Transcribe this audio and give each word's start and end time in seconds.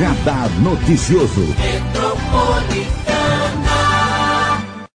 Radar 0.00 0.48
Noticioso. 0.62 1.42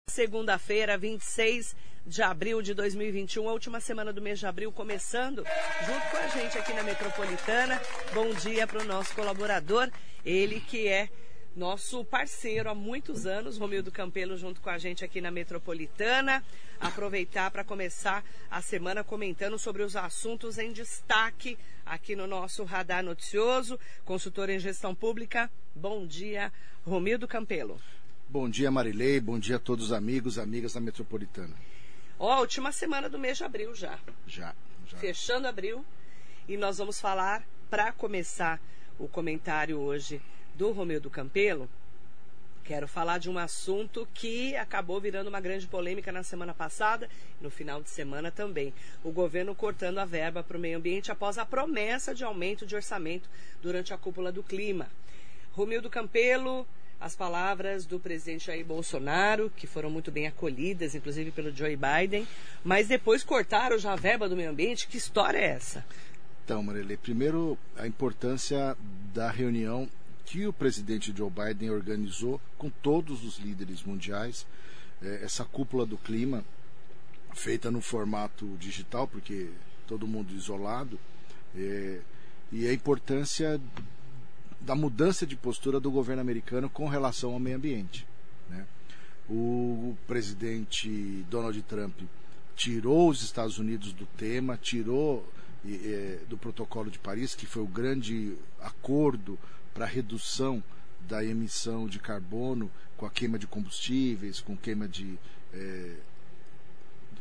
Segunda-feira, 0.08 0.96
26 0.96 1.76
de 2.06 2.22
abril 2.22 2.62
de 2.62 2.76
2021, 2.76 3.50
a 3.50 3.52
última 3.52 3.80
semana 3.80 4.14
do 4.14 4.22
mês 4.22 4.38
de 4.38 4.46
abril, 4.46 4.72
começando 4.72 5.44
junto 5.88 6.08
com 6.12 6.18
a 6.18 6.28
gente 6.28 6.56
aqui 6.56 6.72
na 6.74 6.84
Metropolitana. 6.84 7.82
Bom 8.14 8.32
dia 8.32 8.68
para 8.68 8.84
o 8.84 8.86
nosso 8.86 9.16
colaborador, 9.16 9.90
ele 10.24 10.60
que 10.60 10.88
é 10.88 11.10
nosso 11.56 12.06
parceiro 12.06 12.70
há 12.70 12.76
muitos 12.76 13.26
anos, 13.26 13.58
Romildo 13.58 13.92
Campelo, 13.92 14.38
junto 14.38 14.62
com 14.62 14.70
a 14.70 14.78
gente 14.78 15.04
aqui 15.04 15.20
na 15.20 15.32
Metropolitana. 15.32 16.44
Aproveitar 16.80 17.50
para 17.50 17.64
começar 17.64 18.24
a 18.50 18.62
semana 18.62 19.04
comentando 19.04 19.58
sobre 19.58 19.82
os 19.82 19.96
assuntos 19.96 20.58
em 20.60 20.72
destaque 20.72 21.58
aqui 21.92 22.16
no 22.16 22.26
nosso 22.26 22.64
Radar 22.64 23.04
Noticioso. 23.04 23.78
Consultor 24.06 24.50
em 24.50 24.58
Gestão 24.58 24.96
Pública. 24.96 25.52
Bom 25.76 26.08
dia, 26.08 26.52
Romildo 26.86 27.28
Campelo. 27.28 27.82
Bom 28.30 28.50
dia, 28.50 28.72
Marilei. 28.72 29.20
Bom 29.20 29.38
dia 29.38 29.58
a 29.58 29.60
todos 29.60 29.88
os 29.88 29.92
amigos, 29.92 30.40
amigas 30.40 30.72
da 30.72 30.80
Metropolitana. 30.80 31.54
Ó, 32.18 32.40
última 32.40 32.72
semana 32.72 33.10
do 33.10 33.20
mês 33.20 33.38
de 33.38 33.44
abril 33.44 33.76
já. 33.76 34.00
Já, 34.26 34.56
já. 34.88 34.98
Fechando 35.00 35.50
abril. 35.50 35.86
E 36.48 36.56
nós 36.56 36.78
vamos 36.78 36.98
falar, 36.98 37.46
para 37.70 37.92
começar 37.92 38.62
o 38.98 39.06
comentário 39.10 39.78
hoje 39.78 40.22
do 40.56 40.72
Romeu 40.72 41.02
do 41.02 41.10
Campelo, 41.10 41.70
quero 42.64 42.88
falar 42.88 43.18
de 43.18 43.30
um 43.30 43.38
assunto 43.38 44.08
que 44.14 44.56
acabou 44.56 45.00
virando 45.00 45.28
uma 45.28 45.42
grande 45.42 45.68
polêmica 45.68 46.12
na 46.12 46.24
semana 46.24 46.54
passada, 46.54 47.10
no 47.42 47.50
final 47.50 47.82
de 47.82 47.90
semana 47.90 48.32
também. 48.32 48.74
O 49.04 49.12
governo 49.12 49.54
cortando 49.54 49.98
a 49.98 50.06
verba 50.06 50.44
para 50.44 50.58
o 50.58 50.60
meio 50.60 50.78
ambiente 50.78 51.12
após 51.12 51.38
a 51.38 51.46
promessa 51.46 52.16
de 52.16 52.24
aumento 52.24 52.66
de 52.66 52.76
orçamento 52.76 53.30
durante 53.62 53.94
a 53.94 53.98
cúpula 53.98 54.32
do 54.32 54.44
clima. 54.44 54.88
Romildo 55.52 55.90
Campelo, 55.90 56.66
as 57.00 57.16
palavras 57.16 57.86
do 57.86 58.00
presidente 58.00 58.46
Jair 58.46 58.64
Bolsonaro, 58.64 59.52
que 59.58 59.66
foram 59.66 59.90
muito 59.90 60.12
bem 60.12 60.28
acolhidas, 60.28 60.94
inclusive 60.94 61.32
pelo 61.32 61.52
Joe 61.52 61.76
Biden, 61.76 62.28
mas 62.64 62.88
depois 62.88 63.24
cortaram 63.24 63.78
já 63.78 63.94
a 63.94 63.96
verba 63.96 64.30
do 64.30 64.36
meio 64.36 64.52
ambiente. 64.52 64.88
Que 64.88 64.98
história 64.98 65.40
é 65.40 65.46
essa? 65.46 65.84
Então, 66.46 66.62
Marilê, 66.62 66.98
primeiro 66.98 67.58
a 67.76 67.88
importância 67.88 68.78
da 69.14 69.30
reunião 69.32 69.90
que 70.26 70.48
o 70.48 70.54
presidente 70.54 71.14
Joe 71.16 71.30
Biden 71.30 71.72
organizou 71.72 72.40
com 72.58 72.70
todos 72.70 73.24
os 73.24 73.38
líderes 73.38 73.84
mundiais, 73.84 74.46
é, 75.02 75.22
essa 75.24 75.44
cúpula 75.44 75.86
do 75.86 75.98
clima, 75.98 76.44
feita 77.34 77.72
no 77.72 77.82
formato 77.82 78.46
digital, 78.60 79.08
porque 79.08 79.50
todo 79.88 80.08
mundo 80.08 80.34
isolado, 80.34 81.00
é, 81.56 82.00
e 82.52 82.68
a 82.68 82.74
importância 82.74 83.60
da 84.60 84.76
mudança 84.76 85.26
de 85.26 85.36
postura 85.36 85.80
do 85.80 85.90
governo 85.90 86.22
americano 86.22 86.70
com 86.70 86.88
relação 86.88 87.34
ao 87.34 87.40
meio 87.40 87.58
ambiente. 87.58 88.06
Né? 88.50 88.66
O 89.30 89.96
presidente 90.08 91.26
Donald 91.30 91.60
Trump 91.64 92.00
tirou 92.56 93.10
os 93.10 93.24
Estados 93.24 93.58
Unidos 93.58 93.92
do 93.94 94.06
tema, 94.06 94.58
tirou 94.58 95.28
é, 95.66 96.20
do 96.28 96.38
Protocolo 96.38 96.92
de 96.92 97.00
Paris, 97.00 97.34
que 97.34 97.46
foi 97.46 97.64
o 97.64 97.68
grande 97.68 98.36
acordo 98.60 99.38
para 99.74 99.86
redução 99.86 100.64
da 101.02 101.24
emissão 101.24 101.88
de 101.88 102.00
carbono 102.00 102.70
com 102.98 103.06
a 103.06 103.10
queima 103.10 103.40
de 103.40 103.48
combustíveis, 103.48 104.40
com 104.40 104.56
queima 104.56 104.88
de, 104.88 105.18
é, 105.54 105.96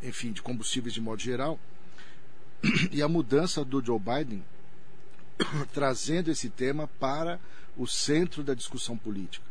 enfim, 0.03 0.33
de 0.33 0.43
combustíveis 0.43 0.93
de 0.93 1.01
modo 1.01 1.23
geral, 1.23 1.59
e 2.93 3.03
a 3.03 3.09
mudança 3.09 3.65
do 3.65 3.83
Joe 3.85 3.99
Biden 3.99 4.45
trazendo 5.73 6.31
esse 6.31 6.51
tema 6.51 6.87
para 6.87 7.41
o 7.77 7.87
centro 7.87 8.43
da 8.43 8.55
discussão 8.55 8.97
política. 8.97 9.45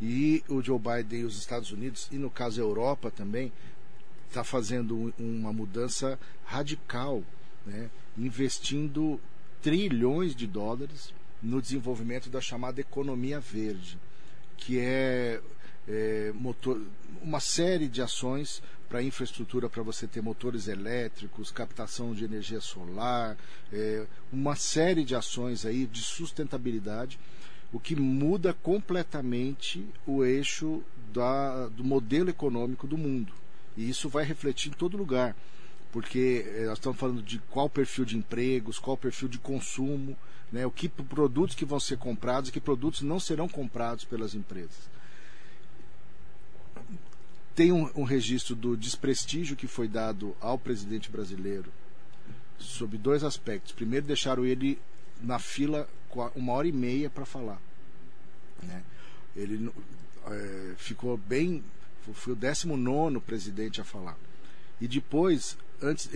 E 0.00 0.42
o 0.48 0.62
Joe 0.62 0.78
Biden 0.78 1.20
e 1.20 1.24
os 1.24 1.38
Estados 1.38 1.70
Unidos, 1.70 2.08
e 2.10 2.16
no 2.16 2.30
caso 2.30 2.60
a 2.60 2.64
Europa 2.64 3.10
também, 3.10 3.52
está 4.28 4.44
fazendo 4.44 5.12
uma 5.18 5.52
mudança 5.52 6.18
radical, 6.44 7.22
né? 7.64 7.90
investindo 8.16 9.20
trilhões 9.62 10.34
de 10.34 10.46
dólares 10.46 11.12
no 11.42 11.60
desenvolvimento 11.62 12.28
da 12.28 12.40
chamada 12.40 12.80
economia 12.80 13.40
verde, 13.40 13.98
que 14.56 14.78
é, 14.78 15.40
é 15.86 16.32
motor, 16.34 16.80
uma 17.22 17.40
série 17.40 17.88
de 17.88 18.02
ações 18.02 18.62
para 18.88 19.02
infraestrutura 19.02 19.68
para 19.68 19.82
você 19.82 20.06
ter 20.06 20.22
motores 20.22 20.66
elétricos, 20.66 21.50
captação 21.50 22.14
de 22.14 22.24
energia 22.24 22.60
solar, 22.60 23.36
é, 23.72 24.06
uma 24.32 24.56
série 24.56 25.04
de 25.04 25.14
ações 25.14 25.66
aí 25.66 25.86
de 25.86 26.00
sustentabilidade, 26.00 27.18
o 27.72 27.78
que 27.78 27.94
muda 27.94 28.54
completamente 28.54 29.86
o 30.06 30.24
eixo 30.24 30.82
da, 31.12 31.68
do 31.68 31.84
modelo 31.84 32.30
econômico 32.30 32.86
do 32.86 32.96
mundo. 32.96 33.32
E 33.76 33.88
isso 33.88 34.08
vai 34.08 34.24
refletir 34.24 34.70
em 34.70 34.72
todo 34.72 34.96
lugar, 34.96 35.36
porque 35.92 36.44
é, 36.46 36.66
nós 36.66 36.78
estamos 36.78 36.98
falando 36.98 37.22
de 37.22 37.38
qual 37.50 37.68
perfil 37.68 38.04
de 38.04 38.16
empregos, 38.16 38.78
qual 38.78 38.96
perfil 38.96 39.28
de 39.28 39.38
consumo, 39.38 40.16
né, 40.52 40.66
o 40.66 40.70
que 40.70 40.88
produtos 40.88 41.54
que 41.54 41.64
vão 41.64 41.80
ser 41.80 41.98
comprados 41.98 42.50
e 42.50 42.52
que 42.52 42.60
produtos 42.60 43.02
não 43.02 43.20
serão 43.20 43.48
comprados 43.48 44.04
pelas 44.04 44.34
empresas. 44.34 44.88
Tem 47.54 47.72
um, 47.72 47.90
um 47.96 48.04
registro 48.04 48.54
do 48.54 48.76
desprestígio 48.76 49.56
que 49.56 49.66
foi 49.66 49.88
dado 49.88 50.36
ao 50.40 50.58
presidente 50.58 51.10
brasileiro 51.10 51.72
sobre 52.58 52.96
dois 52.98 53.24
aspectos. 53.24 53.72
Primeiro, 53.72 54.06
deixaram 54.06 54.44
ele 54.44 54.78
na 55.20 55.38
fila 55.38 55.88
uma 56.34 56.52
hora 56.52 56.68
e 56.68 56.72
meia 56.72 57.10
para 57.10 57.26
falar. 57.26 57.60
Né? 58.62 58.82
Ele 59.34 59.70
é, 60.26 60.74
ficou 60.76 61.16
bem. 61.16 61.62
Foi 62.12 62.32
o 62.32 62.36
19 62.36 63.20
presidente 63.20 63.80
a 63.80 63.84
falar. 63.84 64.16
E 64.80 64.88
depois, 64.88 65.58
antes, 65.82 66.08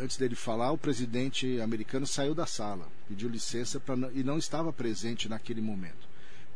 antes 0.00 0.16
dele 0.16 0.34
falar, 0.34 0.72
o 0.72 0.78
presidente 0.78 1.60
americano 1.60 2.06
saiu 2.06 2.34
da 2.34 2.46
sala, 2.46 2.88
pediu 3.08 3.28
licença 3.28 3.80
pra, 3.80 3.96
e 4.12 4.22
não 4.22 4.38
estava 4.38 4.72
presente 4.72 5.28
naquele 5.28 5.60
momento, 5.60 6.08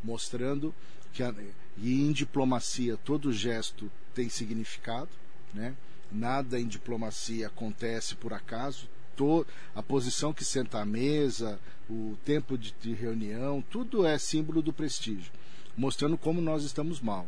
mostrando 0.03 0.73
que 1.13 1.23
a, 1.23 1.33
e 1.77 2.01
em 2.01 2.11
diplomacia 2.11 2.97
todo 2.97 3.33
gesto 3.33 3.91
tem 4.13 4.29
significado, 4.29 5.09
né? 5.53 5.75
Nada 6.11 6.59
em 6.59 6.67
diplomacia 6.67 7.47
acontece 7.47 8.15
por 8.15 8.33
acaso. 8.33 8.87
To, 9.15 9.45
a 9.75 9.83
posição 9.83 10.33
que 10.33 10.45
senta 10.45 10.79
à 10.79 10.85
mesa, 10.85 11.59
o 11.89 12.17
tempo 12.23 12.57
de, 12.57 12.73
de 12.81 12.93
reunião, 12.93 13.61
tudo 13.69 14.05
é 14.05 14.17
símbolo 14.17 14.61
do 14.61 14.73
prestígio, 14.73 15.31
mostrando 15.75 16.17
como 16.17 16.41
nós 16.41 16.63
estamos 16.63 16.99
mal. 16.99 17.27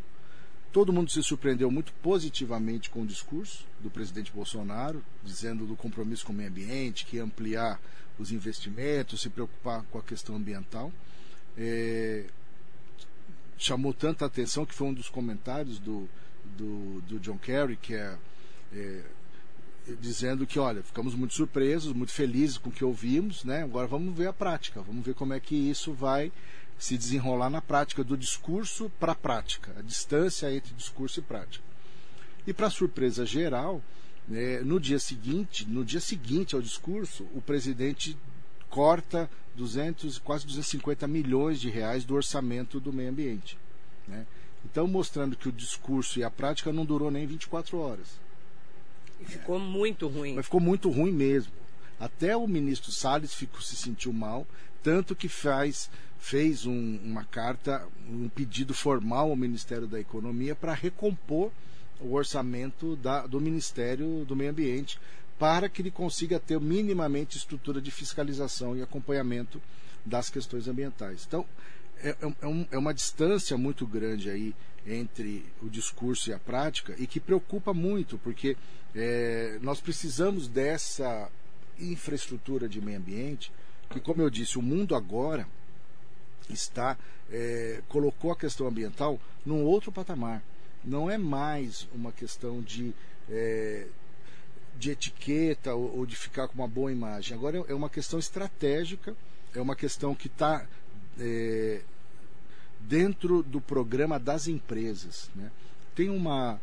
Todo 0.72 0.94
mundo 0.94 1.12
se 1.12 1.22
surpreendeu 1.22 1.70
muito 1.70 1.92
positivamente 2.02 2.90
com 2.90 3.02
o 3.02 3.06
discurso 3.06 3.66
do 3.82 3.90
presidente 3.90 4.32
Bolsonaro, 4.32 5.04
dizendo 5.22 5.66
do 5.66 5.76
compromisso 5.76 6.26
com 6.26 6.32
o 6.32 6.36
meio 6.36 6.50
ambiente, 6.50 7.06
que 7.06 7.18
ia 7.18 7.24
ampliar 7.24 7.80
os 8.18 8.32
investimentos, 8.32 9.22
se 9.22 9.30
preocupar 9.30 9.84
com 9.92 9.98
a 9.98 10.02
questão 10.02 10.36
ambiental. 10.36 10.92
É, 11.58 12.26
chamou 13.58 13.94
tanta 13.94 14.26
atenção 14.26 14.66
que 14.66 14.74
foi 14.74 14.88
um 14.88 14.94
dos 14.94 15.10
comentários 15.10 15.78
do, 15.78 16.08
do, 16.58 17.02
do 17.02 17.20
John 17.20 17.38
Kerry, 17.38 17.76
que 17.76 17.94
é, 17.94 18.18
é, 18.74 19.04
dizendo 20.00 20.48
que, 20.48 20.58
olha, 20.58 20.82
ficamos 20.82 21.14
muito 21.16 21.34
surpresos, 21.34 21.92
muito 21.92 22.14
felizes 22.14 22.58
com 22.58 22.70
o 22.70 22.72
que 22.72 22.86
ouvimos, 22.86 23.44
né? 23.44 23.64
Agora 23.64 23.88
vamos 23.88 24.16
ver 24.18 24.28
a 24.28 24.34
prática, 24.34 24.82
vamos 24.82 25.06
ver 25.06 25.16
como 25.16 25.34
é 25.34 25.40
que 25.40 25.56
isso 25.56 25.92
vai 25.92 26.32
se 26.82 26.98
desenrolar 26.98 27.52
na 27.52 27.62
prática, 27.62 28.04
do 28.04 28.18
discurso 28.18 28.92
para 29.00 29.12
a 29.12 29.16
prática, 29.16 29.72
a 29.78 29.84
distância 29.84 30.52
entre 30.52 30.74
discurso 30.74 31.20
e 31.20 31.22
prática. 31.22 31.64
E 32.48 32.52
para 32.52 32.72
surpresa 32.72 33.24
geral, 33.24 33.84
né, 34.28 34.62
no 34.62 34.80
dia 34.80 34.98
seguinte, 34.98 35.64
no 35.70 35.86
dia 35.86 36.00
seguinte 36.00 36.56
ao 36.56 36.62
discurso, 36.62 37.28
o 37.36 37.42
presidente 37.42 38.18
corta 38.68 39.30
200, 39.56 40.18
quase 40.18 40.48
250 40.48 41.08
milhões 41.08 41.62
de 41.62 41.70
reais 41.70 42.04
do 42.04 42.16
orçamento 42.16 42.80
do 42.80 42.92
meio 42.92 43.12
ambiente. 43.12 43.60
Né? 44.08 44.26
Então, 44.66 44.88
mostrando 44.88 45.38
que 45.38 45.50
o 45.50 45.52
discurso 45.52 46.18
e 46.18 46.24
a 46.24 46.32
prática 46.32 46.74
não 46.74 46.84
durou 46.84 47.12
nem 47.12 47.28
24 47.28 47.78
horas. 47.78 48.08
E 49.20 49.26
ficou 49.26 49.58
é. 49.58 49.60
muito 49.60 50.08
ruim. 50.08 50.34
Mas 50.34 50.46
ficou 50.46 50.60
muito 50.60 50.90
ruim 50.90 51.12
mesmo. 51.12 51.54
Até 52.00 52.36
o 52.36 52.48
ministro 52.48 52.92
Salles 52.92 53.36
ficou, 53.36 53.62
se 53.62 53.76
sentiu 53.76 54.12
mal, 54.12 54.48
tanto 54.84 55.16
que 55.16 55.28
faz, 55.28 55.90
fez 56.20 56.66
um, 56.66 57.00
uma 57.04 57.24
carta, 57.24 57.88
um 58.10 58.30
pedido 58.30 58.74
formal 58.74 59.30
ao 59.30 59.36
Ministério 59.36 59.88
da 59.88 60.00
Economia 60.00 60.56
para 60.56 60.74
recompor 60.74 61.52
o 62.00 62.14
orçamento 62.14 62.96
da, 62.96 63.28
do 63.28 63.40
Ministério 63.40 64.26
do 64.26 64.36
Meio 64.36 64.52
Ambiente 64.52 65.00
para 65.38 65.68
que 65.68 65.82
ele 65.82 65.92
consiga 65.92 66.40
ter 66.40 66.60
minimamente 66.60 67.38
estrutura 67.38 67.82
de 67.82 67.90
fiscalização 67.90 68.78
e 68.78 68.82
acompanhamento 68.82 69.62
das 70.06 70.30
questões 70.30 70.68
ambientais. 70.68 71.26
Então, 71.28 71.46
é, 72.04 72.10
é, 72.10 72.34
é, 72.42 72.48
um, 72.48 72.68
é 72.72 72.78
uma 72.78 72.94
distância 72.94 73.58
muito 73.58 73.86
grande 73.86 74.30
aí 74.30 74.56
entre 74.86 75.46
o 75.62 75.70
discurso 75.70 76.30
e 76.30 76.34
a 76.34 76.40
prática 76.40 76.96
e 76.98 77.06
que 77.06 77.20
preocupa 77.20 77.74
muito, 77.74 78.18
porque 78.18 78.58
é, 78.96 79.58
nós 79.62 79.80
precisamos 79.80 80.48
dessa 80.48 81.30
infraestrutura 81.80 82.68
de 82.68 82.82
meio 82.82 82.98
ambiente, 82.98 83.52
que, 83.92 84.00
como 84.00 84.22
eu 84.22 84.30
disse, 84.30 84.58
o 84.58 84.62
mundo 84.62 84.96
agora 84.96 85.48
está 86.50 86.98
é, 87.32 87.82
colocou 87.88 88.32
a 88.32 88.36
questão 88.36 88.68
ambiental 88.68 89.20
num 89.46 89.64
outro 89.64 89.92
patamar. 89.92 90.44
Não 90.84 91.10
é 91.10 91.18
mais 91.18 91.88
uma 91.94 92.12
questão 92.12 92.62
de, 92.62 92.94
é, 93.30 93.88
de 94.78 94.92
etiqueta 94.92 95.74
ou, 95.74 96.00
ou, 96.00 96.06
de 96.06 96.16
ficar 96.16 96.48
com 96.48 96.56
uma 96.56 96.68
boa 96.68 96.92
imagem. 96.92 97.38
Agora 97.38 97.64
é 97.68 97.74
uma 97.74 97.90
questão 97.90 98.20
estratégica, 98.20 99.16
é 99.54 99.62
uma 99.62 99.76
questão 99.76 100.16
que 100.16 100.28
está 100.28 100.66
é, 101.20 101.82
dentro 102.80 103.44
do 103.44 103.62
programa 103.62 104.20
das 104.20 104.48
empresas. 104.48 105.30
Né? 105.36 105.52
Tem 105.96 106.10
uma, 106.10 106.60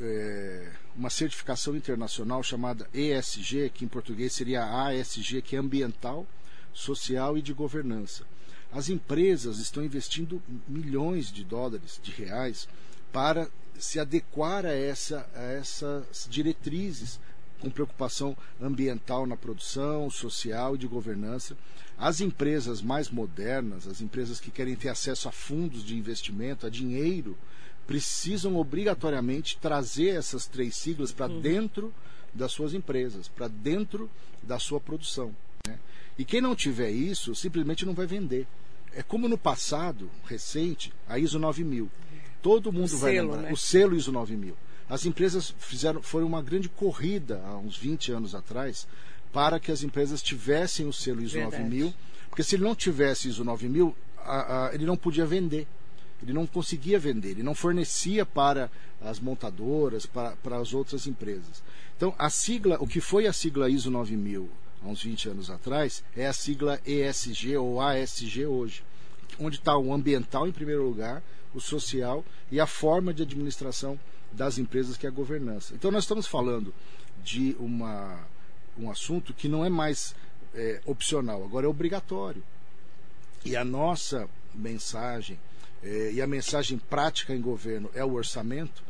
é, 0.00 0.72
uma 0.96 1.08
certificação 1.08 1.76
internacional 1.76 2.42
chamada 2.42 2.88
ESG, 2.92 3.70
que 3.70 3.84
em 3.84 3.88
português 3.88 4.32
seria 4.32 4.64
ASG, 4.88 5.40
que 5.42 5.54
é 5.54 5.58
ambiental, 5.58 6.26
social 6.72 7.36
e 7.36 7.42
de 7.42 7.52
governança. 7.52 8.24
As 8.72 8.88
empresas 8.88 9.58
estão 9.58 9.84
investindo 9.84 10.42
milhões 10.66 11.30
de 11.30 11.44
dólares, 11.44 12.00
de 12.02 12.10
reais, 12.10 12.66
para 13.12 13.48
se 13.78 13.98
adequar 13.98 14.64
a, 14.64 14.72
essa, 14.72 15.28
a 15.34 15.42
essas 15.42 16.26
diretrizes 16.30 17.20
com 17.60 17.70
preocupação 17.70 18.36
ambiental 18.60 19.26
na 19.26 19.36
produção, 19.36 20.10
social 20.10 20.74
e 20.74 20.78
de 20.78 20.86
governança. 20.86 21.56
As 21.96 22.20
empresas 22.20 22.82
mais 22.82 23.08
modernas, 23.08 23.86
as 23.86 24.00
empresas 24.00 24.40
que 24.40 24.50
querem 24.50 24.74
ter 24.74 24.88
acesso 24.88 25.28
a 25.28 25.32
fundos 25.32 25.84
de 25.84 25.96
investimento, 25.96 26.66
a 26.66 26.70
dinheiro, 26.70 27.38
precisam 27.86 28.56
obrigatoriamente 28.56 29.58
trazer 29.58 30.16
essas 30.16 30.46
três 30.46 30.74
siglas 30.74 31.12
para 31.12 31.30
uhum. 31.30 31.40
dentro 31.40 31.94
das 32.34 32.52
suas 32.52 32.74
empresas, 32.74 33.28
para 33.28 33.48
dentro 33.48 34.10
da 34.42 34.58
sua 34.58 34.80
produção. 34.80 35.34
Né? 35.68 35.78
E 36.18 36.24
quem 36.24 36.40
não 36.40 36.54
tiver 36.54 36.90
isso, 36.90 37.34
simplesmente 37.34 37.86
não 37.86 37.94
vai 37.94 38.06
vender. 38.06 38.46
É 38.94 39.02
como 39.02 39.28
no 39.28 39.38
passado, 39.38 40.10
recente, 40.24 40.92
a 41.08 41.18
ISO 41.18 41.38
9000. 41.38 41.90
Todo 42.42 42.72
mundo 42.72 42.92
o 42.92 42.98
vai 42.98 43.14
selo, 43.14 43.30
lembrar. 43.30 43.42
Né? 43.48 43.52
O 43.52 43.56
selo 43.56 43.96
ISO 43.96 44.12
9000. 44.12 44.56
As 44.88 45.06
empresas 45.06 45.54
fizeram, 45.58 46.02
foi 46.02 46.24
uma 46.24 46.42
grande 46.42 46.68
corrida 46.68 47.40
há 47.46 47.56
uns 47.56 47.76
20 47.76 48.12
anos 48.12 48.34
atrás 48.34 48.86
para 49.32 49.58
que 49.58 49.72
as 49.72 49.82
empresas 49.82 50.20
tivessem 50.20 50.86
o 50.86 50.92
selo 50.92 51.22
ISO 51.22 51.34
Verdade. 51.34 51.62
9000, 51.62 51.94
porque 52.28 52.42
se 52.42 52.56
ele 52.56 52.64
não 52.64 52.74
tivesse 52.74 53.28
ISO 53.28 53.44
9000, 53.44 53.96
a, 54.18 54.66
a, 54.66 54.74
ele 54.74 54.84
não 54.84 54.96
podia 54.96 55.24
vender. 55.24 55.66
Ele 56.22 56.32
não 56.32 56.46
conseguia 56.46 56.98
vender, 57.00 57.30
ele 57.30 57.42
não 57.42 57.54
fornecia 57.54 58.24
para 58.24 58.70
as 59.00 59.18
montadoras, 59.18 60.06
para, 60.06 60.36
para 60.36 60.56
as 60.56 60.72
outras 60.72 61.06
empresas. 61.08 61.62
Então, 61.96 62.14
a 62.16 62.30
sigla, 62.30 62.76
o 62.78 62.86
que 62.86 63.00
foi 63.00 63.26
a 63.26 63.32
sigla 63.32 63.68
ISO 63.68 63.90
9000 63.90 64.48
há 64.84 64.88
uns 64.88 65.02
20 65.02 65.30
anos 65.30 65.50
atrás, 65.50 66.02
é 66.16 66.26
a 66.26 66.32
sigla 66.32 66.80
ESG 66.86 67.56
ou 67.56 67.80
ASG 67.80 68.46
hoje, 68.46 68.84
onde 69.38 69.56
está 69.56 69.76
o 69.76 69.92
ambiental 69.92 70.46
em 70.46 70.52
primeiro 70.52 70.82
lugar, 70.82 71.22
o 71.54 71.60
social 71.60 72.24
e 72.50 72.60
a 72.60 72.66
forma 72.66 73.12
de 73.12 73.22
administração 73.22 73.98
das 74.32 74.58
empresas, 74.58 74.96
que 74.96 75.06
é 75.06 75.08
a 75.08 75.12
governança. 75.12 75.74
Então, 75.74 75.90
nós 75.90 76.04
estamos 76.04 76.26
falando 76.26 76.74
de 77.22 77.54
uma, 77.58 78.18
um 78.78 78.90
assunto 78.90 79.34
que 79.34 79.48
não 79.48 79.64
é 79.64 79.68
mais 79.68 80.14
é, 80.54 80.80
opcional, 80.84 81.44
agora 81.44 81.66
é 81.66 81.68
obrigatório. 81.68 82.42
E 83.44 83.56
a 83.56 83.64
nossa 83.64 84.28
mensagem, 84.54 85.38
é, 85.82 86.12
e 86.12 86.22
a 86.22 86.26
mensagem 86.26 86.78
prática 86.78 87.34
em 87.34 87.40
governo 87.40 87.90
é 87.94 88.04
o 88.04 88.12
orçamento, 88.12 88.82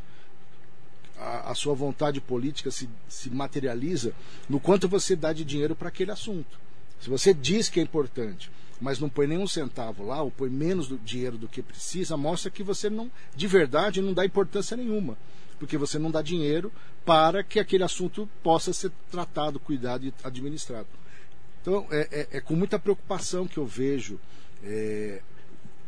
a, 1.17 1.51
a 1.51 1.55
sua 1.55 1.73
vontade 1.73 2.19
política 2.19 2.71
se, 2.71 2.89
se 3.07 3.29
materializa 3.29 4.13
no 4.49 4.59
quanto 4.59 4.87
você 4.87 5.15
dá 5.15 5.33
de 5.33 5.43
dinheiro 5.43 5.75
para 5.75 5.89
aquele 5.89 6.11
assunto. 6.11 6.59
Se 6.99 7.09
você 7.09 7.33
diz 7.33 7.69
que 7.69 7.79
é 7.79 7.83
importante, 7.83 8.51
mas 8.79 8.99
não 8.99 9.09
põe 9.09 9.27
nenhum 9.27 9.47
centavo 9.47 10.05
lá, 10.05 10.21
ou 10.21 10.31
põe 10.31 10.49
menos 10.49 10.87
do 10.87 10.97
dinheiro 10.97 11.37
do 11.37 11.47
que 11.47 11.61
precisa, 11.61 12.17
mostra 12.17 12.51
que 12.51 12.63
você 12.63 12.89
não, 12.89 13.11
de 13.35 13.47
verdade, 13.47 14.01
não 14.01 14.13
dá 14.13 14.25
importância 14.25 14.75
nenhuma. 14.75 15.17
Porque 15.59 15.77
você 15.77 15.97
não 15.97 16.11
dá 16.11 16.21
dinheiro 16.21 16.71
para 17.05 17.43
que 17.43 17.59
aquele 17.59 17.83
assunto 17.83 18.27
possa 18.41 18.73
ser 18.73 18.91
tratado, 19.09 19.59
cuidado 19.59 20.05
e 20.05 20.13
administrado. 20.23 20.87
Então, 21.61 21.87
é, 21.91 22.27
é, 22.31 22.37
é 22.37 22.41
com 22.41 22.55
muita 22.55 22.77
preocupação 22.77 23.47
que 23.47 23.57
eu 23.57 23.65
vejo, 23.65 24.19
é, 24.61 25.21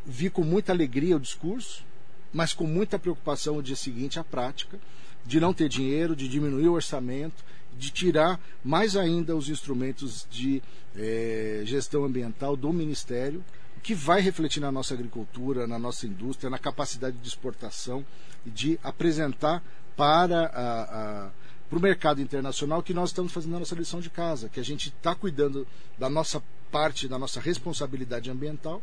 vi 0.06 0.30
com 0.30 0.44
muita 0.44 0.72
alegria 0.72 1.18
o 1.18 1.19
discurso, 1.19 1.83
mas 2.31 2.54
com 2.54 2.66
muita 2.66 3.00
preocupação 3.00 3.57
o 3.57 3.63
dia 3.63 3.75
seguinte 3.75 4.19
a 4.19 4.24
prática 4.24 4.80
de 5.25 5.39
não 5.39 5.54
ter 5.54 5.68
dinheiro, 5.68 6.16
de 6.16 6.27
diminuir 6.27 6.68
o 6.68 6.74
orçamento, 6.74 7.44
de 7.77 7.89
tirar 7.92 8.39
mais 8.63 8.95
ainda 8.95 9.36
os 9.36 9.50
instrumentos 9.50 10.25
de 10.30 10.62
é, 10.95 11.62
gestão 11.66 12.06
ambiental 12.06 12.56
do 12.56 12.72
Ministério, 12.72 13.44
que 13.83 13.94
vai 13.94 14.22
refletir 14.22 14.60
na 14.60 14.72
nossa 14.72 14.94
agricultura, 14.94 15.68
na 15.68 15.77
nossa 15.77 16.07
indústria, 16.07 16.50
na 16.50 16.57
capacidade 16.57 17.18
de 17.18 17.27
exportação 17.27 18.06
e 18.45 18.50
de 18.50 18.80
apresentar 18.83 19.63
para 19.95 20.45
a, 20.48 21.25
a 21.27 21.31
para 21.68 21.80
o 21.80 21.81
mercado 21.81 22.22
internacional 22.22 22.83
que 22.83 22.94
nós 22.94 23.10
estamos 23.10 23.31
fazendo 23.31 23.56
a 23.56 23.60
nossa 23.60 23.74
lição 23.75 24.00
de 24.00 24.10
casa, 24.10 24.48
que 24.50 24.60
a 24.60 24.63
gente 24.63 24.89
está 24.89 25.16
cuidando 25.16 25.68
da 25.98 26.10
nossa 26.10 26.42
parte, 26.72 27.07
da 27.07 27.18
nossa 27.18 27.39
responsabilidade 27.39 28.30
ambiental 28.30 28.81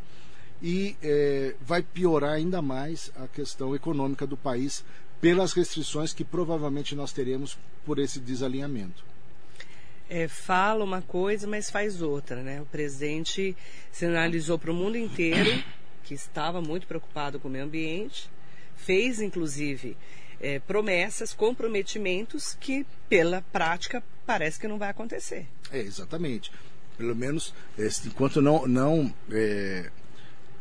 e 0.61 0.97
é, 1.03 1.55
vai 1.61 1.83
piorar 1.83 2.33
ainda 2.33 2.61
mais 2.61 3.13
a 3.17 3.27
questão 3.27 3.75
econômica 3.75 4.27
do 4.27 4.37
país 4.37 4.85
pelas 5.23 5.53
restrições 5.53 6.13
que 6.13 6.25
provavelmente 6.25 6.97
nós 6.97 7.13
teremos 7.13 7.57
por 7.87 8.01
esse 8.01 8.19
desalinhamento. 8.19 9.05
É, 10.11 10.27
fala 10.27 10.85
uma 10.85 11.01
coisa, 11.01 11.47
mas 11.47 11.71
faz 11.71 12.03
outra, 12.03 12.43
né? 12.43 12.61
O 12.61 12.67
presidente 12.67 13.57
sinalizou 13.93 14.59
para 14.59 14.73
o 14.73 14.75
mundo 14.75 14.99
inteiro 14.99 15.63
que 16.03 16.13
estava 16.13 16.61
muito 16.61 16.89
preocupado 16.89 17.39
com 17.39 17.47
o 17.47 17.51
meio 17.51 17.65
ambiente, 17.65 18.29
fez 18.75 19.21
inclusive 19.21 19.97
é, 20.41 20.59
promessas, 20.59 21.33
comprometimentos 21.33 22.55
que 22.59 22.85
pela 23.09 23.43
prática 23.53 24.03
parece 24.27 24.59
que 24.59 24.67
não 24.67 24.77
vai 24.77 24.91
acontecer. 24.91 25.47
É, 25.71 25.79
exatamente. 25.79 26.51
Pelo 26.99 27.15
menos 27.15 27.55
enquanto 28.05 28.43
não, 28.43 28.67
não 28.67 29.15
é, 29.31 29.89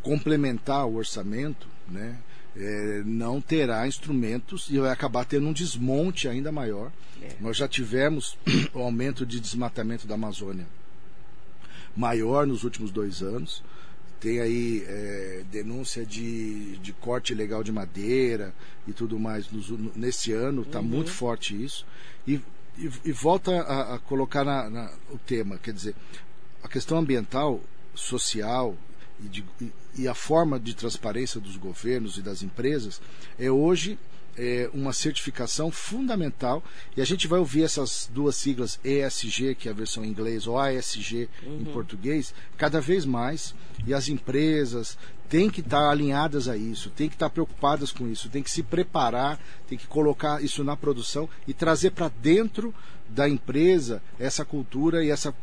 complementar 0.03 0.85
o 0.85 0.97
orçamento, 0.97 1.67
né? 1.87 2.15
É, 2.55 3.01
não 3.05 3.39
terá 3.39 3.87
instrumentos 3.87 4.67
e 4.69 4.77
vai 4.77 4.91
acabar 4.91 5.25
tendo 5.25 5.47
um 5.47 5.53
desmonte 5.53 6.27
ainda 6.27 6.51
maior. 6.51 6.91
É. 7.21 7.29
Nós 7.39 7.57
já 7.57 7.67
tivemos 7.67 8.37
o 8.73 8.79
aumento 8.83 9.25
de 9.25 9.39
desmatamento 9.39 10.07
da 10.07 10.15
Amazônia 10.15 10.65
maior 11.95 12.47
nos 12.47 12.63
últimos 12.63 12.91
dois 12.91 13.21
anos. 13.21 13.63
Tem 14.19 14.39
aí 14.39 14.83
é, 14.87 15.43
denúncia 15.51 16.05
de, 16.05 16.77
de 16.77 16.93
corte 16.93 17.33
ilegal 17.33 17.63
de 17.63 17.71
madeira 17.71 18.53
e 18.87 18.93
tudo 18.93 19.19
mais 19.19 19.49
nos, 19.51 19.69
nesse 19.95 20.31
ano, 20.31 20.61
está 20.61 20.79
uhum. 20.79 20.85
muito 20.85 21.11
forte 21.11 21.61
isso. 21.61 21.85
E, 22.27 22.39
e, 22.77 22.91
e 23.05 23.11
volta 23.11 23.51
a, 23.61 23.95
a 23.95 23.99
colocar 23.99 24.43
na, 24.43 24.69
na, 24.69 24.93
o 25.09 25.17
tema, 25.17 25.57
quer 25.57 25.73
dizer, 25.73 25.95
a 26.63 26.67
questão 26.67 26.99
ambiental, 26.99 27.59
social 27.95 28.77
e, 29.23 29.29
de, 29.29 29.45
e, 29.97 30.07
a 30.07 30.13
forma 30.13 30.59
de 30.59 30.73
transparência 30.73 31.39
dos 31.39 31.57
governos 31.57 32.17
e 32.17 32.21
das 32.21 32.41
empresas 32.41 33.01
é 33.37 33.51
hoje 33.51 33.97
é, 34.37 34.69
uma 34.73 34.93
certificação 34.93 35.71
fundamental 35.71 36.63
e 36.95 37.01
a 37.01 37.05
gente 37.05 37.27
vai 37.27 37.39
ouvir 37.39 37.63
essas 37.63 38.09
duas 38.13 38.35
siglas 38.35 38.79
ESG, 38.83 39.55
que 39.55 39.67
é 39.67 39.71
a 39.71 39.75
versão 39.75 40.03
em 40.05 40.09
inglês, 40.09 40.47
ou 40.47 40.57
ASG 40.57 41.29
uhum. 41.43 41.61
em 41.61 41.65
português, 41.65 42.33
cada 42.57 42.79
vez 42.79 43.05
mais 43.05 43.53
e 43.85 43.93
as 43.93 44.07
empresas 44.07 44.97
têm 45.29 45.49
que 45.49 45.61
estar 45.61 45.89
alinhadas 45.89 46.47
a 46.47 46.57
isso, 46.57 46.89
têm 46.89 47.07
que 47.07 47.15
estar 47.15 47.29
preocupadas 47.29 47.91
com 47.91 48.07
isso, 48.07 48.29
têm 48.29 48.43
que 48.43 48.51
se 48.51 48.63
preparar, 48.63 49.39
têm 49.67 49.77
que 49.77 49.87
colocar 49.87 50.43
isso 50.43 50.63
na 50.63 50.75
produção 50.75 51.29
e 51.47 51.53
trazer 51.53 51.91
para 51.91 52.09
dentro 52.09 52.73
da 53.07 53.27
empresa 53.29 54.01
essa 54.19 54.43
cultura 54.43 55.03
e 55.03 55.09
essa 55.09 55.33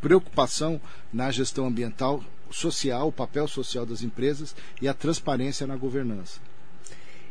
preocupação 0.00 0.80
na 1.12 1.30
gestão 1.30 1.66
ambiental 1.66 2.22
social, 2.56 3.08
o 3.08 3.12
papel 3.12 3.46
social 3.46 3.84
das 3.84 4.02
empresas 4.02 4.56
e 4.80 4.88
a 4.88 4.94
transparência 4.94 5.66
na 5.66 5.76
governança. 5.76 6.40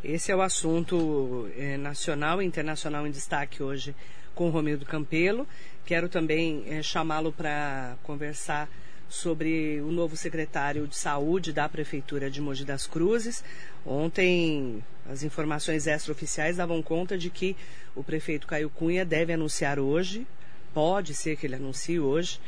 Esse 0.03 0.31
é 0.31 0.35
o 0.35 0.41
assunto 0.41 1.49
é, 1.57 1.77
nacional 1.77 2.41
e 2.41 2.45
internacional 2.45 3.07
em 3.07 3.11
destaque 3.11 3.63
hoje 3.63 3.95
com 4.35 4.47
o 4.47 4.51
Romildo 4.51 4.85
Campelo. 4.85 5.47
Quero 5.83 6.07
também 6.07 6.63
é, 6.67 6.83
chamá-lo 6.83 7.31
para 7.31 7.97
conversar 8.03 8.69
sobre 9.09 9.81
o 9.81 9.91
novo 9.91 10.15
secretário 10.15 10.87
de 10.87 10.95
saúde 10.95 11.51
da 11.51 11.67
Prefeitura 11.67 12.29
de 12.29 12.39
Mogi 12.39 12.63
das 12.63 12.85
Cruzes. 12.85 13.43
Ontem, 13.83 14.83
as 15.09 15.23
informações 15.23 15.87
extraoficiais 15.87 16.57
davam 16.57 16.83
conta 16.83 17.17
de 17.17 17.31
que 17.31 17.55
o 17.95 18.03
prefeito 18.03 18.45
Caio 18.45 18.69
Cunha 18.69 19.03
deve 19.03 19.33
anunciar 19.33 19.79
hoje, 19.79 20.27
pode 20.73 21.15
ser 21.15 21.35
que 21.35 21.47
ele 21.47 21.55
anuncie 21.55 21.99
hoje, 21.99 22.39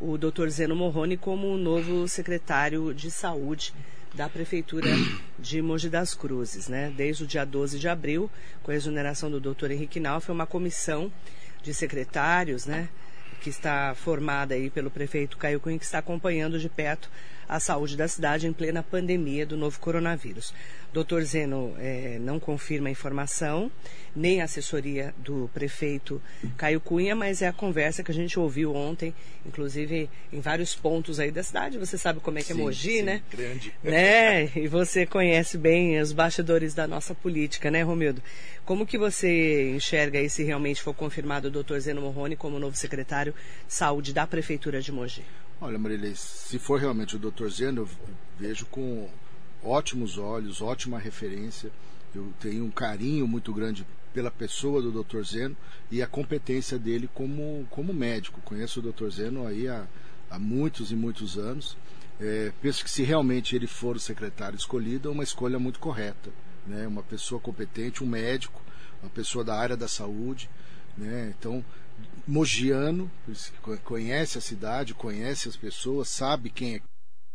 o 0.00 0.18
Dr. 0.18 0.48
Zeno 0.48 0.76
Morrone 0.76 1.16
como 1.16 1.48
o 1.48 1.56
novo 1.56 2.06
secretário 2.06 2.92
de 2.92 3.10
saúde 3.10 3.72
da 4.14 4.28
Prefeitura 4.28 4.88
de 5.38 5.60
Mogi 5.60 5.88
das 5.88 6.14
Cruzes. 6.14 6.68
Né? 6.68 6.92
Desde 6.96 7.24
o 7.24 7.26
dia 7.26 7.44
12 7.44 7.78
de 7.78 7.88
abril, 7.88 8.30
com 8.62 8.70
a 8.70 8.74
exoneração 8.74 9.30
do 9.30 9.40
Dr. 9.40 9.70
Henrique 9.70 10.00
Nalf, 10.00 10.28
uma 10.28 10.46
comissão 10.46 11.12
de 11.62 11.74
secretários, 11.74 12.64
né, 12.64 12.88
que 13.40 13.50
está 13.50 13.94
formada 13.94 14.54
aí 14.54 14.70
pelo 14.70 14.90
prefeito 14.90 15.36
Caio 15.36 15.58
Cunha, 15.58 15.78
que 15.78 15.84
está 15.84 15.98
acompanhando 15.98 16.58
de 16.58 16.68
perto 16.68 17.10
a 17.48 17.60
saúde 17.60 17.96
da 17.96 18.08
cidade 18.08 18.46
em 18.46 18.52
plena 18.52 18.82
pandemia 18.82 19.46
do 19.46 19.56
novo 19.56 19.78
coronavírus. 19.78 20.52
Doutor 20.92 21.22
Zeno 21.24 21.74
é, 21.78 22.18
não 22.20 22.40
confirma 22.40 22.88
a 22.88 22.90
informação, 22.90 23.70
nem 24.14 24.40
a 24.40 24.44
assessoria 24.44 25.14
do 25.18 25.50
prefeito 25.52 26.22
Caio 26.56 26.80
Cunha, 26.80 27.14
mas 27.14 27.42
é 27.42 27.48
a 27.48 27.52
conversa 27.52 28.02
que 28.02 28.10
a 28.10 28.14
gente 28.14 28.38
ouviu 28.40 28.74
ontem, 28.74 29.12
inclusive 29.44 30.08
em 30.32 30.40
vários 30.40 30.74
pontos 30.74 31.20
aí 31.20 31.30
da 31.30 31.42
cidade. 31.42 31.76
Você 31.76 31.98
sabe 31.98 32.20
como 32.20 32.38
é 32.38 32.42
que 32.42 32.52
é 32.52 32.54
Mogi, 32.54 32.98
sim, 32.98 33.02
né? 33.02 33.20
Grande. 33.30 33.74
Né? 33.84 34.50
E 34.56 34.66
você 34.68 35.04
conhece 35.04 35.58
bem 35.58 36.00
os 36.00 36.12
bastidores 36.12 36.72
da 36.72 36.86
nossa 36.86 37.14
política, 37.14 37.70
né, 37.70 37.82
Romildo? 37.82 38.22
Como 38.64 38.86
que 38.86 38.96
você 38.96 39.72
enxerga 39.76 40.18
aí 40.18 40.30
se 40.30 40.42
realmente 40.44 40.82
for 40.82 40.94
confirmado 40.94 41.48
o 41.48 41.50
doutor 41.50 41.78
Zeno 41.78 42.00
Morrone 42.00 42.36
como 42.36 42.58
novo 42.58 42.76
secretário 42.76 43.34
de 43.66 43.74
saúde 43.74 44.14
da 44.14 44.26
Prefeitura 44.26 44.80
de 44.80 44.90
Mogi? 44.90 45.22
Olha, 45.58 45.78
Marilei, 45.78 46.14
se 46.14 46.58
for 46.58 46.78
realmente 46.78 47.16
o 47.16 47.18
doutor 47.18 47.50
Zeno, 47.50 47.82
eu 47.82 47.88
vejo 48.38 48.66
com 48.66 49.08
ótimos 49.64 50.18
olhos, 50.18 50.60
ótima 50.60 50.98
referência. 50.98 51.72
Eu 52.14 52.30
tenho 52.38 52.62
um 52.62 52.70
carinho 52.70 53.26
muito 53.26 53.54
grande 53.54 53.86
pela 54.12 54.30
pessoa 54.30 54.82
do 54.82 55.02
Dr. 55.02 55.22
Zeno 55.22 55.56
e 55.90 56.02
a 56.02 56.06
competência 56.06 56.78
dele 56.78 57.08
como, 57.14 57.66
como 57.70 57.94
médico. 57.94 58.40
Conheço 58.42 58.80
o 58.80 58.92
Dr. 58.92 59.08
Zeno 59.08 59.46
aí 59.46 59.66
há, 59.66 59.86
há 60.30 60.38
muitos 60.38 60.92
e 60.92 60.94
muitos 60.94 61.38
anos. 61.38 61.74
É, 62.20 62.52
penso 62.60 62.84
que 62.84 62.90
se 62.90 63.02
realmente 63.02 63.56
ele 63.56 63.66
for 63.66 63.96
o 63.96 64.00
secretário 64.00 64.56
escolhido, 64.56 65.08
é 65.08 65.12
uma 65.12 65.24
escolha 65.24 65.58
muito 65.58 65.80
correta. 65.80 66.30
Né? 66.66 66.86
Uma 66.86 67.02
pessoa 67.02 67.40
competente, 67.40 68.04
um 68.04 68.06
médico, 68.06 68.62
uma 69.02 69.10
pessoa 69.10 69.42
da 69.42 69.54
área 69.56 69.76
da 69.76 69.88
saúde. 69.88 70.50
Né? 70.98 71.34
Então, 71.38 71.64
mogiano, 72.26 73.10
conhece 73.84 74.38
a 74.38 74.40
cidade, 74.40 74.94
conhece 74.94 75.48
as 75.48 75.56
pessoas, 75.56 76.08
sabe 76.08 76.50
quem 76.50 76.76
é 76.76 76.80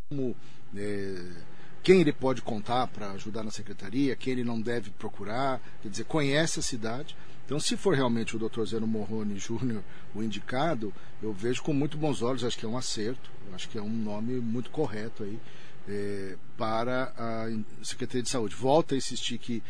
como. 0.10 0.36
É, 0.76 1.52
quem 1.84 2.00
ele 2.00 2.14
pode 2.14 2.44
contar 2.44 2.86
para 2.88 3.12
ajudar 3.14 3.44
na 3.44 3.50
secretaria, 3.50 4.16
quem 4.16 4.34
ele 4.34 4.44
não 4.44 4.62
deve 4.62 4.92
procurar, 4.92 5.60
quer 5.82 5.90
dizer, 5.90 6.04
conhece 6.04 6.60
a 6.60 6.62
cidade. 6.62 7.16
Então, 7.44 7.60
se 7.60 7.76
for 7.76 7.96
realmente 7.96 8.36
o 8.36 8.40
Dr. 8.40 8.64
Zeno 8.66 8.86
Morrone 8.86 9.40
Júnior 9.40 9.84
o 10.14 10.22
indicado, 10.22 10.94
eu 11.24 11.34
vejo 11.34 11.64
com 11.64 11.74
muito 11.74 11.98
bons 11.98 12.22
olhos, 12.22 12.44
acho 12.44 12.58
que 12.58 12.66
é 12.66 12.70
um 12.70 12.78
acerto, 12.78 13.32
acho 13.54 13.68
que 13.68 13.80
é 13.80 13.82
um 13.82 13.90
nome 13.90 14.40
muito 14.40 14.70
correto 14.70 15.24
aí 15.24 15.40
é, 15.88 16.38
para 16.56 17.12
a 17.18 17.48
Secretaria 17.84 18.24
de 18.24 18.30
Saúde. 18.30 18.56
Volto 18.56 18.94
a 18.94 18.98
insistir 18.98 19.38
que, 19.38 19.64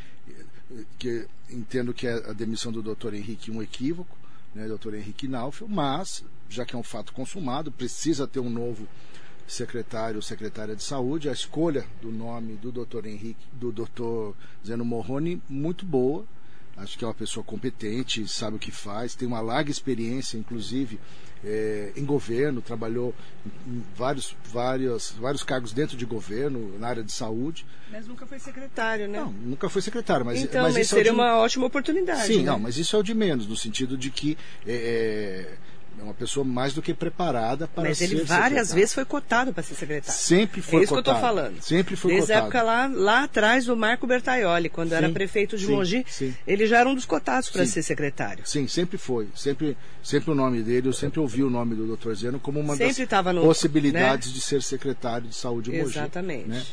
que 0.99 1.25
entendo 1.49 1.93
que 1.93 2.07
a 2.07 2.33
demissão 2.33 2.71
do 2.71 2.83
Dr. 2.83 3.13
Henrique 3.13 3.49
é 3.49 3.53
um 3.53 3.63
equívoco, 3.63 4.17
né, 4.53 4.67
Dr. 4.67 4.95
Henrique 4.95 5.27
Naufel, 5.27 5.67
mas, 5.67 6.23
já 6.49 6.65
que 6.65 6.75
é 6.75 6.79
um 6.79 6.83
fato 6.83 7.13
consumado, 7.13 7.71
precisa 7.71 8.27
ter 8.27 8.39
um 8.39 8.49
novo 8.49 8.87
secretário 9.47 10.17
ou 10.17 10.21
secretária 10.21 10.75
de 10.75 10.83
saúde, 10.83 11.29
a 11.29 11.33
escolha 11.33 11.85
do 12.01 12.11
nome 12.11 12.55
do 12.55 12.71
Dr. 12.71 13.05
Henrique, 13.05 13.45
do 13.53 13.71
Dr. 13.71 14.35
Zeno 14.65 14.85
Morrone, 14.85 15.41
muito 15.49 15.85
boa. 15.85 16.25
Acho 16.81 16.97
que 16.97 17.03
é 17.03 17.07
uma 17.07 17.13
pessoa 17.13 17.43
competente, 17.43 18.27
sabe 18.27 18.55
o 18.55 18.59
que 18.59 18.71
faz, 18.71 19.13
tem 19.13 19.27
uma 19.27 19.39
larga 19.39 19.69
experiência, 19.69 20.37
inclusive, 20.37 20.99
é, 21.43 21.91
em 21.95 22.03
governo, 22.03 22.61
trabalhou 22.61 23.13
em 23.67 23.83
vários, 23.95 24.35
vários, 24.45 25.11
vários 25.11 25.43
cargos 25.43 25.73
dentro 25.73 25.95
de 25.95 26.05
governo, 26.05 26.77
na 26.79 26.87
área 26.87 27.03
de 27.03 27.11
saúde. 27.11 27.65
Mas 27.91 28.07
nunca 28.07 28.25
foi 28.25 28.39
secretário, 28.39 29.07
né? 29.07 29.19
Não, 29.19 29.31
nunca 29.31 29.69
foi 29.69 29.81
secretário. 29.81 30.25
Mas, 30.25 30.41
então, 30.41 30.63
mas, 30.63 30.73
mas 30.73 30.85
isso 30.85 30.95
seria 30.95 31.11
é 31.11 31.13
de... 31.13 31.19
uma 31.19 31.37
ótima 31.37 31.65
oportunidade. 31.67 32.25
Sim, 32.25 32.39
né? 32.39 32.51
não, 32.51 32.59
mas 32.59 32.77
isso 32.77 32.95
é 32.95 32.99
o 32.99 33.03
de 33.03 33.13
menos, 33.13 33.47
no 33.47 33.55
sentido 33.55 33.97
de 33.97 34.09
que 34.09 34.37
é, 34.65 35.55
é 35.99 36.03
uma 36.03 36.13
pessoa 36.13 36.43
mais 36.43 36.73
do 36.73 36.81
que 36.81 36.93
preparada 36.93 37.67
para 37.67 37.83
Mas 37.83 37.97
ser 37.99 38.05
ele 38.05 38.23
várias 38.23 38.43
secretário. 38.43 38.75
vezes 38.75 38.93
foi 38.93 39.05
cotado 39.05 39.53
para 39.53 39.61
ser 39.61 39.75
secretário. 39.75 40.19
Sempre 40.19 40.61
foi 40.61 40.81
é 40.81 40.83
isso 40.85 40.93
cotado. 40.95 41.03
que 41.19 41.25
eu 41.25 41.29
estou 41.29 41.43
falando. 41.43 41.61
Sempre 41.61 41.95
foi 41.95 42.13
Desde 42.13 42.33
a 42.33 42.41
cotado. 42.41 42.57
época 42.57 42.63
lá, 42.63 42.87
lá 42.87 43.23
atrás 43.23 43.65
do 43.65 43.75
Marco 43.77 44.07
Bertaioli, 44.07 44.69
quando 44.69 44.89
Sim, 44.89 44.95
era 44.95 45.09
prefeito 45.09 45.57
de 45.57 45.65
sim, 45.65 45.71
Mogi, 45.71 46.05
sim. 46.07 46.33
ele 46.47 46.65
já 46.65 46.79
era 46.79 46.89
um 46.89 46.95
dos 46.95 47.05
cotados 47.05 47.49
para 47.49 47.65
ser 47.65 47.83
secretário. 47.83 48.43
Sim, 48.47 48.67
sempre 48.67 48.97
foi. 48.97 49.27
Sempre, 49.35 49.77
sempre 50.03 50.31
o 50.31 50.35
nome 50.35 50.63
dele, 50.63 50.87
eu 50.87 50.93
sempre 50.93 51.19
ouvi 51.19 51.43
o 51.43 51.49
nome 51.49 51.75
do 51.75 51.95
Dr. 51.95 52.13
Zeno 52.13 52.39
como 52.39 52.59
uma 52.59 52.75
Sempre 52.75 53.05
das 53.05 53.25
no- 53.35 53.41
possibilidades 53.41 54.33
de 54.33 54.41
ser 54.41 54.63
secretário 54.63 55.27
de 55.27 55.35
saúde 55.35 55.71
em 55.71 55.81
Mogi. 55.83 55.97
Exatamente. 55.99 56.47
né? 56.47 56.63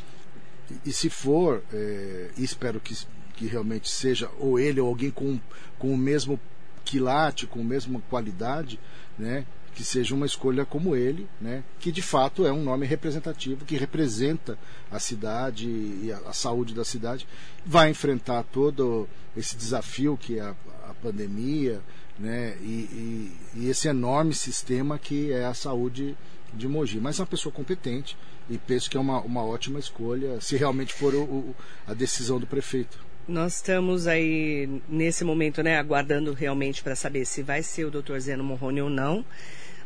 E, 0.85 0.91
e 0.91 0.93
se 0.93 1.11
for, 1.11 1.63
é, 1.73 2.29
e 2.37 2.45
espero 2.45 2.79
que, 2.81 2.97
que 3.35 3.47
realmente 3.47 3.91
seja 3.91 4.31
ou 4.39 4.59
ele 4.59 4.81
ou 4.81 4.89
alguém 4.89 5.11
com, 5.11 5.39
com 5.79 5.93
o 5.93 5.97
mesmo 5.99 6.39
quilate, 6.85 7.47
com 7.47 7.61
a 7.61 7.65
mesma 7.65 8.01
qualidade, 8.09 8.79
né? 9.19 9.45
que 9.75 9.85
seja 9.85 10.13
uma 10.13 10.27
escolha 10.27 10.65
como 10.65 10.97
ele, 10.97 11.29
né? 11.41 11.63
que 11.79 11.93
de 11.93 12.03
fato 12.03 12.45
é 12.45 12.53
um 12.53 12.65
nome 12.65 12.85
representativo, 12.85 13.65
que 13.65 13.77
representa 13.77 14.59
a 14.91 14.99
cidade 14.99 15.69
e 15.69 16.11
a, 16.27 16.33
saúde 16.33 16.75
da 16.75 16.85
cidade, 16.85 17.29
vai 17.65 17.89
enfrentar 17.91 18.43
todo 18.45 19.09
esse 19.37 19.55
desafio 19.57 20.17
que 20.17 20.39
é 20.39 20.43
a, 20.43 20.55
a 20.91 20.95
pandemia 20.95 21.81
né? 22.19 22.57
E, 22.61 22.65
e- 22.65 23.37
e 23.55 23.71
esse 23.71 23.87
enorme 23.87 24.35
sistema 24.35 24.99
que 24.99 25.31
é 25.31 25.45
a 25.45 25.55
saúde 25.55 26.17
de 26.53 26.67
Mogi. 26.67 26.99
Mas 26.99 27.19
é 27.19 27.23
uma 27.23 27.29
pessoa 27.29 27.53
competente 27.53 28.17
e 28.51 28.59
penso 28.59 28.91
que 28.91 28.97
é 28.97 29.01
uma, 29.01 29.21
uma 29.21 29.45
ótima 29.45 29.79
escolha, 29.79 30.41
se 30.41 30.57
realmente 30.57 30.93
for 30.93 31.15
o- 31.15 31.23
o- 31.23 31.55
a 31.87 31.95
decisão 31.95 32.41
do 32.41 32.47
prefeito. 32.47 32.99
Nós 33.29 33.57
estamos 33.57 34.07
aí 34.07 34.81
nesse 34.89 35.23
momento, 35.23 35.63
né, 35.63 35.77
aguardando 35.77 36.33
realmente 36.33 36.83
para 36.83 36.97
saber 36.97 37.27
se 37.27 37.43
vai 37.43 37.63
ser 37.63 37.85
o 37.85 37.91
Dr. 37.91 38.19
Zeno 38.21 38.43
Morrone 38.43 38.81
ou 38.81 38.89
não. 38.89 39.23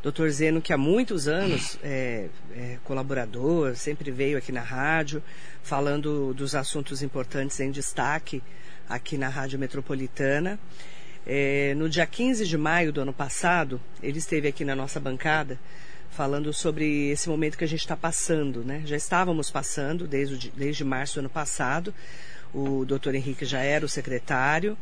Dr. 0.01 0.29
Zeno, 0.29 0.63
que 0.63 0.73
há 0.73 0.79
muitos 0.79 1.27
anos 1.27 1.77
é, 1.83 2.29
é 2.55 2.79
colaborador, 2.85 3.75
sempre 3.75 4.13
veio 4.13 4.39
aqui 4.39 4.53
na 4.53 4.61
rádio, 4.61 5.21
falando 5.61 6.33
dos 6.33 6.55
assuntos 6.55 7.03
importantes 7.03 7.59
em 7.59 7.73
destaque 7.73 8.41
aqui 8.89 9.19
na 9.19 9.29
Rádio 9.29 9.59
Metropolitana. 9.59 10.57
É, 11.27 11.75
no 11.77 11.89
dia 11.89 12.07
15 12.07 12.47
de 12.47 12.57
maio 12.57 12.93
do 12.93 13.01
ano 13.01 13.13
passado, 13.13 13.81
ele 14.01 14.19
esteve 14.19 14.47
aqui 14.47 14.65
na 14.65 14.77
nossa 14.77 15.01
bancada 15.01 15.59
falando 16.13 16.53
sobre 16.53 17.11
esse 17.11 17.29
momento 17.29 17.59
que 17.59 17.65
a 17.65 17.69
gente 17.69 17.81
está 17.81 17.97
passando, 17.97 18.63
né? 18.63 18.83
Já 18.85 18.97
estávamos 18.97 19.51
passando 19.51 20.07
desde, 20.07 20.51
desde 20.51 20.85
março 20.85 21.15
do 21.15 21.21
ano 21.21 21.31
passado. 21.31 21.93
O 22.55 22.85
doutor 22.85 23.15
Henrique 23.15 23.45
já 23.45 23.61
era 23.61 23.85
o 23.85 23.89
secretário, 23.89 24.77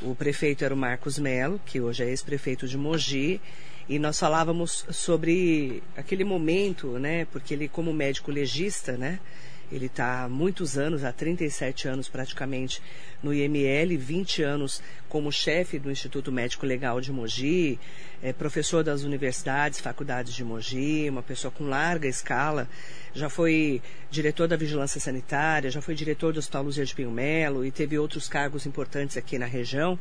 o 0.00 0.14
prefeito 0.14 0.64
era 0.64 0.74
o 0.74 0.76
Marcos 0.76 1.18
Melo, 1.18 1.60
que 1.64 1.80
hoje 1.80 2.02
é 2.02 2.08
ex-prefeito 2.08 2.66
de 2.66 2.78
Mogi, 2.78 3.40
e 3.88 3.98
nós 3.98 4.18
falávamos 4.18 4.86
sobre 4.90 5.82
aquele 5.96 6.24
momento, 6.24 6.98
né? 6.98 7.26
Porque 7.26 7.54
ele, 7.54 7.68
como 7.68 7.92
médico 7.92 8.30
legista, 8.30 8.96
né? 8.96 9.20
Ele 9.72 9.86
está 9.86 10.24
há 10.24 10.28
muitos 10.28 10.76
anos, 10.76 11.02
há 11.02 11.10
37 11.10 11.88
anos 11.88 12.06
praticamente, 12.06 12.82
no 13.22 13.32
IML, 13.32 13.96
20 13.96 14.42
anos 14.42 14.82
como 15.08 15.32
chefe 15.32 15.78
do 15.78 15.90
Instituto 15.90 16.30
Médico 16.30 16.66
Legal 16.66 17.00
de 17.00 17.10
Mogi, 17.10 17.78
é 18.22 18.32
professor 18.32 18.84
das 18.84 19.02
universidades, 19.02 19.80
faculdades 19.80 20.34
de 20.34 20.44
Mogi, 20.44 21.08
uma 21.08 21.22
pessoa 21.22 21.50
com 21.50 21.64
larga 21.64 22.06
escala. 22.06 22.68
Já 23.14 23.28
foi 23.28 23.80
diretor 24.10 24.46
da 24.46 24.56
Vigilância 24.56 25.00
Sanitária, 25.00 25.70
já 25.70 25.80
foi 25.80 25.94
diretor 25.94 26.32
do 26.32 26.38
Hospital 26.38 26.64
Luzia 26.64 26.84
de 26.84 26.94
Pinho 26.94 27.10
Melo 27.10 27.64
e 27.64 27.70
teve 27.70 27.98
outros 27.98 28.28
cargos 28.28 28.66
importantes 28.66 29.16
aqui 29.16 29.38
na 29.38 29.46
região. 29.46 29.98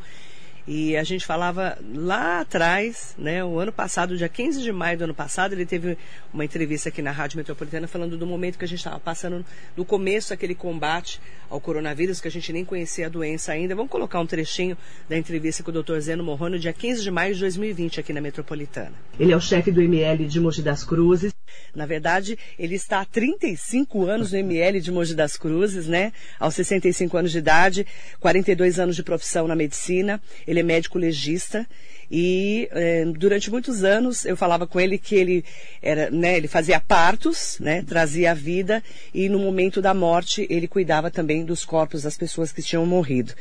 E 0.67 0.95
a 0.95 1.03
gente 1.03 1.25
falava 1.25 1.77
lá 1.93 2.41
atrás, 2.41 3.15
né, 3.17 3.43
o 3.43 3.59
ano 3.59 3.71
passado, 3.71 4.15
dia 4.15 4.29
15 4.29 4.61
de 4.61 4.71
maio 4.71 4.97
do 4.97 5.03
ano 5.05 5.13
passado, 5.13 5.53
ele 5.53 5.65
teve 5.65 5.97
uma 6.33 6.45
entrevista 6.45 6.89
aqui 6.89 7.01
na 7.01 7.11
Rádio 7.11 7.37
Metropolitana 7.37 7.87
falando 7.87 8.17
do 8.17 8.27
momento 8.27 8.57
que 8.57 8.65
a 8.65 8.67
gente 8.67 8.79
estava 8.79 8.99
passando, 8.99 9.43
do 9.75 9.83
começo 9.83 10.29
daquele 10.29 10.53
combate 10.53 11.19
ao 11.49 11.59
coronavírus, 11.59 12.21
que 12.21 12.27
a 12.27 12.31
gente 12.31 12.53
nem 12.53 12.63
conhecia 12.63 13.07
a 13.07 13.09
doença 13.09 13.51
ainda. 13.51 13.75
Vamos 13.75 13.91
colocar 13.91 14.19
um 14.19 14.25
trechinho 14.25 14.77
da 15.09 15.17
entrevista 15.17 15.63
com 15.63 15.71
o 15.71 15.83
Dr. 15.83 15.99
Zeno 15.99 16.23
Morrone, 16.23 16.59
dia 16.59 16.73
15 16.73 17.01
de 17.01 17.11
maio 17.11 17.33
de 17.33 17.39
2020, 17.41 17.99
aqui 17.99 18.13
na 18.13 18.21
Metropolitana. 18.21 18.93
Ele 19.19 19.33
é 19.33 19.35
o 19.35 19.41
chefe 19.41 19.71
do 19.71 19.81
ML 19.81 20.25
de 20.27 20.39
Mogi 20.39 20.61
das 20.61 20.83
Cruzes. 20.83 21.33
Na 21.75 21.85
verdade, 21.85 22.37
ele 22.57 22.75
está 22.75 23.01
há 23.01 23.05
35 23.05 24.05
anos 24.05 24.31
no 24.31 24.37
ML 24.37 24.79
de 24.79 24.91
Mogi 24.91 25.13
das 25.13 25.37
Cruzes, 25.37 25.87
né? 25.87 26.11
Aos 26.39 26.55
65 26.55 27.17
anos 27.17 27.31
de 27.31 27.37
idade, 27.37 27.87
42 28.19 28.79
anos 28.79 28.95
de 28.95 29.03
profissão 29.03 29.47
na 29.47 29.55
medicina. 29.55 30.21
Ele 30.51 30.59
é 30.59 30.63
médico 30.63 30.97
legista 30.97 31.65
e 32.11 32.67
eh, 32.73 33.05
durante 33.17 33.49
muitos 33.49 33.85
anos 33.85 34.25
eu 34.25 34.35
falava 34.35 34.67
com 34.67 34.81
ele 34.81 34.97
que 34.97 35.15
ele 35.15 35.45
era, 35.81 36.11
né, 36.11 36.35
ele 36.35 36.47
fazia 36.49 36.77
partos, 36.77 37.57
né, 37.57 37.85
trazia 37.87 38.31
a 38.31 38.33
vida 38.33 38.83
e 39.13 39.29
no 39.29 39.39
momento 39.39 39.81
da 39.81 39.93
morte 39.93 40.45
ele 40.49 40.67
cuidava 40.67 41.09
também 41.09 41.45
dos 41.45 41.63
corpos 41.63 42.03
das 42.03 42.17
pessoas 42.17 42.51
que 42.51 42.61
tinham 42.61 42.85
morrido. 42.85 43.33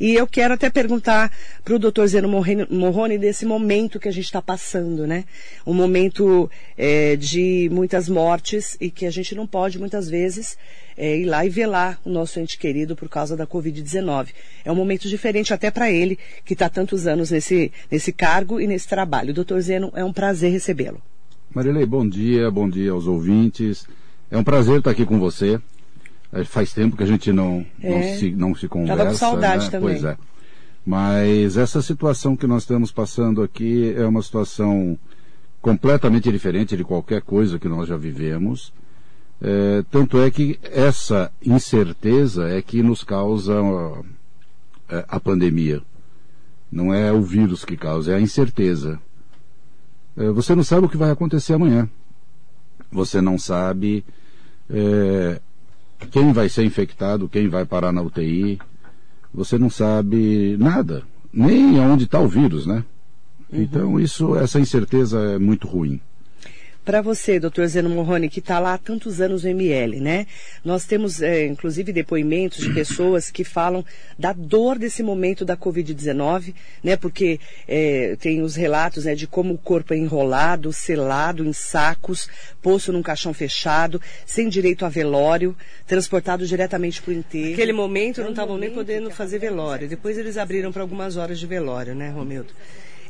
E 0.00 0.14
eu 0.14 0.26
quero 0.26 0.54
até 0.54 0.70
perguntar 0.70 1.30
para 1.62 1.74
o 1.74 1.78
Dr. 1.78 2.06
Zeno 2.06 2.28
Morrone 2.70 3.18
desse 3.18 3.44
momento 3.44 4.00
que 4.00 4.08
a 4.08 4.12
gente 4.12 4.24
está 4.24 4.40
passando, 4.40 5.06
né? 5.06 5.24
Um 5.66 5.74
momento 5.74 6.50
eh, 6.78 7.16
de 7.16 7.68
muitas 7.70 8.08
mortes 8.08 8.74
e 8.80 8.90
que 8.90 9.04
a 9.04 9.10
gente 9.10 9.34
não 9.34 9.46
pode 9.46 9.78
muitas 9.78 10.08
vezes 10.08 10.56
eh, 10.96 11.18
ir 11.18 11.24
lá 11.24 11.44
e 11.44 11.48
velar 11.48 12.00
o 12.04 12.10
nosso 12.10 12.38
ente 12.40 12.58
querido 12.58 12.94
por 12.94 13.08
causa 13.08 13.36
da 13.36 13.46
Covid-19. 13.46 14.28
É 14.64 14.72
um 14.72 14.74
momento 14.74 15.08
diferente 15.08 15.52
até 15.52 15.70
para 15.70 15.90
ele, 15.90 16.18
que 16.44 16.52
está 16.52 16.68
tantos 16.68 17.06
anos 17.06 17.30
nesse, 17.30 17.72
nesse 17.90 18.12
cargo 18.12 18.60
e 18.60 18.66
nesse 18.66 18.88
trabalho. 18.88 19.34
Doutor 19.34 19.60
Zeno, 19.60 19.92
é 19.94 20.04
um 20.04 20.12
prazer 20.12 20.50
recebê-lo. 20.52 21.00
Marilei, 21.54 21.86
bom 21.86 22.08
dia, 22.08 22.50
bom 22.50 22.68
dia 22.68 22.92
aos 22.92 23.06
ouvintes. 23.06 23.86
É 24.30 24.36
um 24.36 24.44
prazer 24.44 24.78
estar 24.78 24.90
aqui 24.90 25.06
com 25.06 25.18
você. 25.18 25.60
É, 26.32 26.42
faz 26.42 26.72
tempo 26.72 26.96
que 26.96 27.02
a 27.04 27.06
gente 27.06 27.32
não, 27.32 27.64
é. 27.80 27.90
não, 27.90 28.18
se, 28.18 28.30
não 28.32 28.54
se 28.54 28.66
conversa. 28.66 28.96
Tava 28.96 29.10
com 29.10 29.16
saudade 29.16 29.64
né? 29.66 29.70
também. 29.70 30.00
Pois 30.00 30.04
é. 30.04 30.16
Mas 30.84 31.56
essa 31.56 31.80
situação 31.80 32.36
que 32.36 32.46
nós 32.46 32.64
estamos 32.64 32.90
passando 32.90 33.42
aqui 33.42 33.94
é 33.96 34.04
uma 34.04 34.20
situação 34.20 34.98
completamente 35.62 36.30
diferente 36.30 36.76
de 36.76 36.84
qualquer 36.84 37.22
coisa 37.22 37.58
que 37.58 37.68
nós 37.68 37.88
já 37.88 37.96
vivemos. 37.96 38.72
É, 39.46 39.84
tanto 39.90 40.18
é 40.18 40.30
que 40.30 40.58
essa 40.62 41.30
incerteza 41.44 42.48
é 42.48 42.62
que 42.62 42.82
nos 42.82 43.04
causa 43.04 43.52
é, 44.88 45.04
a 45.06 45.20
pandemia. 45.20 45.82
Não 46.72 46.94
é 46.94 47.12
o 47.12 47.20
vírus 47.20 47.62
que 47.62 47.76
causa, 47.76 48.12
é 48.12 48.14
a 48.14 48.20
incerteza. 48.20 48.98
É, 50.16 50.30
você 50.30 50.54
não 50.54 50.64
sabe 50.64 50.86
o 50.86 50.88
que 50.88 50.96
vai 50.96 51.10
acontecer 51.10 51.52
amanhã. 51.52 51.86
Você 52.90 53.20
não 53.20 53.36
sabe 53.38 54.02
é, 54.70 55.38
quem 56.10 56.32
vai 56.32 56.48
ser 56.48 56.64
infectado, 56.64 57.28
quem 57.28 57.46
vai 57.46 57.66
parar 57.66 57.92
na 57.92 58.00
UTI. 58.00 58.58
Você 59.34 59.58
não 59.58 59.68
sabe 59.68 60.56
nada, 60.58 61.02
nem 61.30 61.78
aonde 61.84 62.04
está 62.04 62.18
o 62.18 62.28
vírus, 62.28 62.64
né? 62.64 62.82
Uhum. 63.52 63.60
Então 63.60 64.00
isso, 64.00 64.36
essa 64.36 64.58
incerteza 64.58 65.20
é 65.20 65.38
muito 65.38 65.68
ruim. 65.68 66.00
Para 66.84 67.00
você, 67.00 67.40
doutor 67.40 67.66
Zeno 67.66 67.88
Morrone, 67.88 68.28
que 68.28 68.40
está 68.40 68.58
lá 68.58 68.74
há 68.74 68.78
tantos 68.78 69.18
anos 69.18 69.42
no 69.42 69.48
ML, 69.48 70.00
né? 70.00 70.26
Nós 70.62 70.84
temos, 70.84 71.22
é, 71.22 71.46
inclusive, 71.46 71.94
depoimentos 71.94 72.58
de 72.58 72.74
pessoas 72.74 73.30
que 73.30 73.42
falam 73.42 73.82
da 74.18 74.34
dor 74.34 74.78
desse 74.78 75.02
momento 75.02 75.46
da 75.46 75.56
Covid-19, 75.56 76.52
né? 76.82 76.94
Porque 76.94 77.40
é, 77.66 78.16
tem 78.20 78.42
os 78.42 78.54
relatos 78.54 79.06
né, 79.06 79.14
de 79.14 79.26
como 79.26 79.54
o 79.54 79.58
corpo 79.58 79.94
é 79.94 79.96
enrolado, 79.96 80.74
selado 80.74 81.42
em 81.42 81.54
sacos, 81.54 82.28
posto 82.60 82.92
num 82.92 83.02
caixão 83.02 83.32
fechado, 83.32 83.98
sem 84.26 84.50
direito 84.50 84.84
a 84.84 84.90
velório, 84.90 85.56
transportado 85.86 86.46
diretamente 86.46 87.00
para 87.00 87.12
o 87.12 87.14
enterro. 87.14 87.50
Naquele 87.50 87.72
momento 87.72 88.20
não 88.20 88.30
estavam 88.30 88.58
nem 88.58 88.70
podendo 88.70 89.10
fazer 89.10 89.38
velório. 89.38 89.88
Depois 89.88 90.18
eles 90.18 90.36
abriram 90.36 90.70
para 90.70 90.82
algumas 90.82 91.16
horas 91.16 91.38
de 91.38 91.46
velório, 91.46 91.94
né, 91.94 92.10
Romildo? 92.10 92.52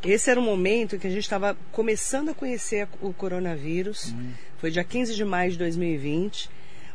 Esse 0.04 0.30
era 0.30 0.38
o 0.38 0.42
momento 0.42 0.98
que 0.98 1.06
a 1.06 1.10
gente 1.10 1.22
estava 1.22 1.56
começando 1.72 2.30
a 2.30 2.34
conhecer 2.34 2.86
o 3.00 3.12
coronavírus. 3.12 4.12
Uhum. 4.12 4.32
Foi 4.58 4.70
dia 4.70 4.84
15 4.84 5.14
de 5.14 5.24
maio 5.24 5.52
de 5.52 5.58
2020. 5.58 6.50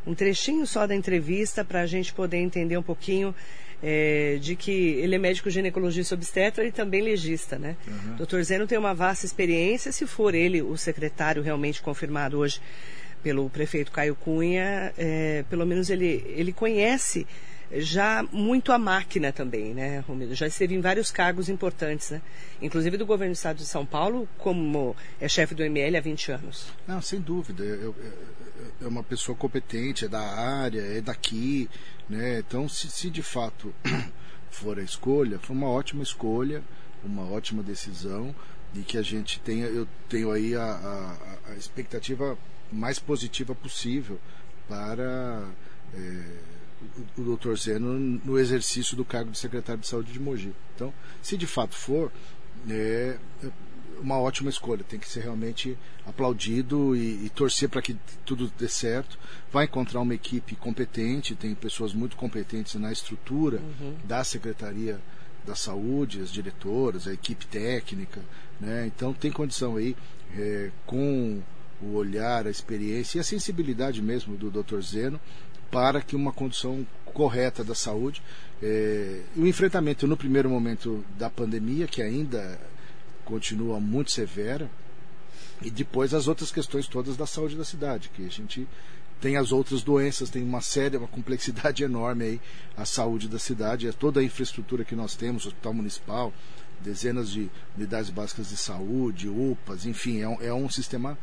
Um 0.06 0.14
trechinho 0.14 0.66
só 0.66 0.86
da 0.88 0.96
entrevista 0.96 1.66
para 1.66 1.82
a 1.82 1.86
gente 1.86 2.14
poder 2.14 2.38
entender 2.38 2.78
um 2.78 2.84
pouquinho 2.84 3.34
é, 3.82 4.38
de 4.40 4.56
que 4.56 4.72
ele 4.72 5.16
é 5.16 5.18
médico 5.18 5.50
ginecologista 5.50 6.16
obstetra 6.16 6.66
e 6.66 6.72
também 6.72 7.02
legista, 7.02 7.58
né? 7.58 7.76
Uhum. 7.88 8.16
Doutor 8.16 8.44
Zeno 8.44 8.68
tem 8.68 8.78
uma 8.78 8.94
vasta 8.94 9.26
experiência, 9.26 9.92
se 9.92 10.06
for 10.06 10.36
ele 10.36 10.62
o 10.62 10.78
secretário 10.78 11.42
realmente 11.42 11.82
confirmado 11.82 12.38
hoje 12.38 12.62
pelo 13.24 13.50
prefeito 13.50 13.92
Caio 13.92 14.16
Cunha, 14.16 14.94
é, 14.98 15.44
pelo 15.50 15.66
menos 15.66 15.90
ele, 15.90 16.24
ele 16.36 16.54
conhece 16.54 17.28
já 17.72 18.24
muito 18.32 18.72
a 18.72 18.78
máquina 18.78 19.32
também, 19.32 19.74
né, 19.74 20.00
Romildo? 20.00 20.34
Já 20.34 20.48
esteve 20.48 20.74
em 20.74 20.82
vários 20.82 21.12
cargos 21.12 21.50
importantes, 21.50 22.10
né? 22.10 22.22
Inclusive 22.62 22.98
do 22.98 23.06
governo 23.06 23.34
do 23.34 23.38
estado 23.38 23.58
de 23.58 23.66
São 23.66 23.86
Paulo, 23.86 24.28
como 24.38 24.96
é 25.20 25.28
chefe 25.28 25.54
do 25.54 25.64
ML 25.64 25.98
há 25.98 26.02
20 26.02 26.32
anos. 26.32 26.68
Não, 26.88 27.02
sem 27.02 27.20
dúvida. 27.20 27.64
é 28.82 28.88
uma 28.88 29.04
pessoa 29.04 29.38
competente, 29.38 30.06
é 30.06 30.08
da 30.08 30.22
área, 30.22 30.82
é 30.82 31.02
daqui, 31.02 31.70
né? 32.10 32.40
Então, 32.40 32.68
se, 32.68 32.90
se 32.90 33.10
de 33.10 33.22
fato 33.22 33.74
for 34.50 34.80
a 34.80 34.84
escolha, 34.84 35.38
foi 35.40 35.56
uma 35.56 35.70
ótima 35.70 36.02
escolha, 36.02 36.64
uma 37.04 37.30
ótima 37.30 37.62
decisão 37.62 38.34
e 38.74 38.82
que 38.82 38.98
a 38.98 39.02
gente 39.02 39.40
tenha, 39.40 39.66
eu 39.66 39.88
tenho 40.08 40.32
aí 40.32 40.56
a, 40.56 40.64
a, 40.64 41.52
a 41.52 41.56
expectativa 41.56 42.38
mais 42.72 43.00
positiva 43.00 43.56
possível 43.56 44.20
para 44.68 45.48
é, 45.94 46.24
o, 47.18 47.36
Dr. 47.36 47.56
Zeno 47.56 48.00
no 48.24 48.38
exercício 48.38 48.96
do 48.96 49.06
cargo 49.06 49.32
de 49.32 49.38
secretário 49.38 49.82
de 49.82 49.88
saúde 49.88 50.12
de 50.12 50.20
Mogi. 50.20 50.54
Então, 50.76 50.94
se 51.22 51.38
de 51.38 51.48
fato 51.48 51.76
for, 51.76 52.12
é 52.70 53.18
uma 54.02 54.18
ótima 54.18 54.50
escolha. 54.50 54.84
Tem 54.84 55.00
que 55.00 55.10
ser 55.10 55.22
realmente 55.22 55.78
aplaudido 56.06 56.96
e, 56.96 57.26
e 57.26 57.30
torcer 57.30 57.70
para 57.70 57.82
que 57.82 57.96
tudo 58.26 58.52
dê 58.58 58.68
certo. 58.68 59.18
Vai 59.52 59.66
encontrar 59.66 60.02
uma 60.02 60.14
equipe 60.14 60.56
competente, 60.56 61.36
tem 61.36 61.54
pessoas 61.54 61.94
muito 61.94 62.16
competentes 62.16 62.76
na 62.76 62.92
estrutura 62.92 63.58
uhum. 63.58 63.96
da 64.04 64.24
Secretaria 64.24 65.00
da 65.46 65.56
Saúde, 65.56 66.22
as 66.22 66.32
diretoras, 66.32 67.08
a 67.08 67.14
equipe 67.14 67.46
técnica. 67.48 68.22
Né? 68.60 68.88
Então, 68.88 69.14
tem 69.14 69.32
condição 69.32 69.76
aí, 69.76 69.96
é, 70.38 70.72
com 70.86 71.42
o 71.82 71.94
olhar, 71.94 72.46
a 72.46 72.50
experiência 72.50 73.18
e 73.18 73.22
a 73.22 73.24
sensibilidade 73.24 74.02
mesmo 74.02 74.36
do 74.36 74.52
Dr. 74.52 74.82
Zeno, 74.82 75.20
para 75.72 76.02
que 76.02 76.16
uma 76.16 76.32
condição 76.32 76.86
correta 77.06 77.64
da 77.64 77.76
saúde 77.76 78.22
é, 78.62 79.22
o 79.36 79.46
enfrentamento 79.48 80.06
no 80.06 80.18
primeiro 80.18 80.50
momento 80.50 81.04
da 81.18 81.30
pandemia, 81.30 81.88
que 81.88 82.02
ainda 82.02 82.60
continua 83.24 83.80
muito 83.80 84.12
severa, 84.12 84.70
e 85.62 85.70
depois 85.70 86.14
as 86.14 86.28
outras 86.28 86.52
questões 86.52 86.88
todas 86.88 87.16
da 87.16 87.26
saúde 87.26 87.56
da 87.56 87.66
cidade, 87.66 88.10
que 88.10 88.26
a 88.26 88.30
gente 88.30 88.68
tem 89.22 89.36
as 89.38 89.52
outras 89.52 89.82
doenças, 89.82 90.30
tem 90.30 90.44
uma 90.44 90.62
série, 90.62 90.98
uma 90.98 91.08
complexidade 91.08 91.84
enorme 91.84 92.24
aí, 92.24 92.42
a 92.76 92.86
saúde 92.86 93.28
da 93.28 93.40
cidade, 93.40 93.88
é 93.88 93.92
toda 93.92 94.20
a 94.20 94.24
infraestrutura 94.24 94.84
que 94.84 94.96
nós 94.96 95.16
temos, 95.16 95.46
hospital 95.46 95.74
municipal, 95.74 96.34
dezenas 96.82 97.30
de 97.30 97.50
unidades 97.78 98.10
básicas 98.10 98.50
de 98.50 98.58
saúde, 98.58 99.28
UPAs, 99.28 99.86
enfim, 99.86 100.22
é 100.22 100.28
um, 100.28 100.42
é 100.42 100.54
um 100.54 100.70
sistema 100.70 101.18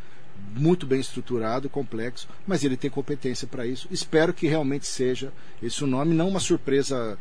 muito 0.55 0.87
bem 0.87 1.01
estruturado, 1.01 1.69
complexo, 1.69 2.29
mas 2.47 2.65
ele 2.65 2.77
tem 2.77 2.91
competência 2.91 3.47
para 3.47 3.67
isso. 3.67 3.89
Espero 3.91 4.33
que 4.33 4.47
realmente 4.47 4.87
seja 4.87 5.33
esse 5.63 5.85
o 5.85 5.87
nome, 5.87 6.15
não 6.15 6.29
uma 6.29 6.41
surpresa, 6.41 7.19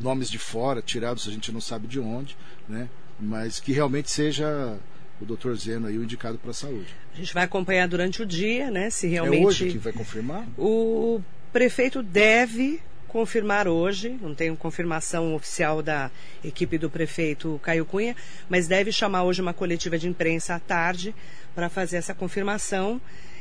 nomes 0.00 0.30
de 0.30 0.38
fora, 0.38 0.80
tirados 0.80 1.28
a 1.28 1.30
gente 1.30 1.52
não 1.52 1.60
sabe 1.60 1.86
de 1.86 2.00
onde, 2.00 2.36
né? 2.68 2.88
mas 3.22 3.60
que 3.60 3.72
realmente 3.72 4.10
seja 4.10 4.76
o 5.20 5.24
doutor 5.24 5.56
Zeno 5.56 5.86
aí 5.86 5.96
o 5.96 6.02
indicado 6.02 6.38
para 6.38 6.50
a 6.50 6.54
saúde. 6.54 6.88
A 7.14 7.16
gente 7.16 7.32
vai 7.32 7.44
acompanhar 7.44 7.86
durante 7.86 8.20
o 8.20 8.26
dia, 8.26 8.70
né? 8.70 8.90
Se 8.90 9.06
realmente. 9.06 9.42
É 9.42 9.46
hoje 9.46 9.70
que 9.70 9.78
vai 9.78 9.92
confirmar? 9.92 10.46
O 10.58 11.20
prefeito 11.52 12.02
deve 12.02 12.80
confirmar 13.12 13.68
hoje, 13.68 14.18
não 14.22 14.34
tenho 14.34 14.56
confirmação 14.56 15.34
oficial 15.34 15.82
da 15.82 16.10
equipe 16.42 16.78
do 16.78 16.88
prefeito 16.88 17.60
Caio 17.62 17.84
Cunha, 17.84 18.16
mas 18.48 18.66
deve 18.66 18.90
chamar 18.90 19.24
hoje 19.24 19.42
uma 19.42 19.52
coletiva 19.52 19.98
de 19.98 20.08
imprensa 20.08 20.54
à 20.54 20.58
tarde 20.58 21.14
para 21.54 21.68
fazer 21.68 21.98
essa 21.98 22.14
confirmação. 22.14 22.98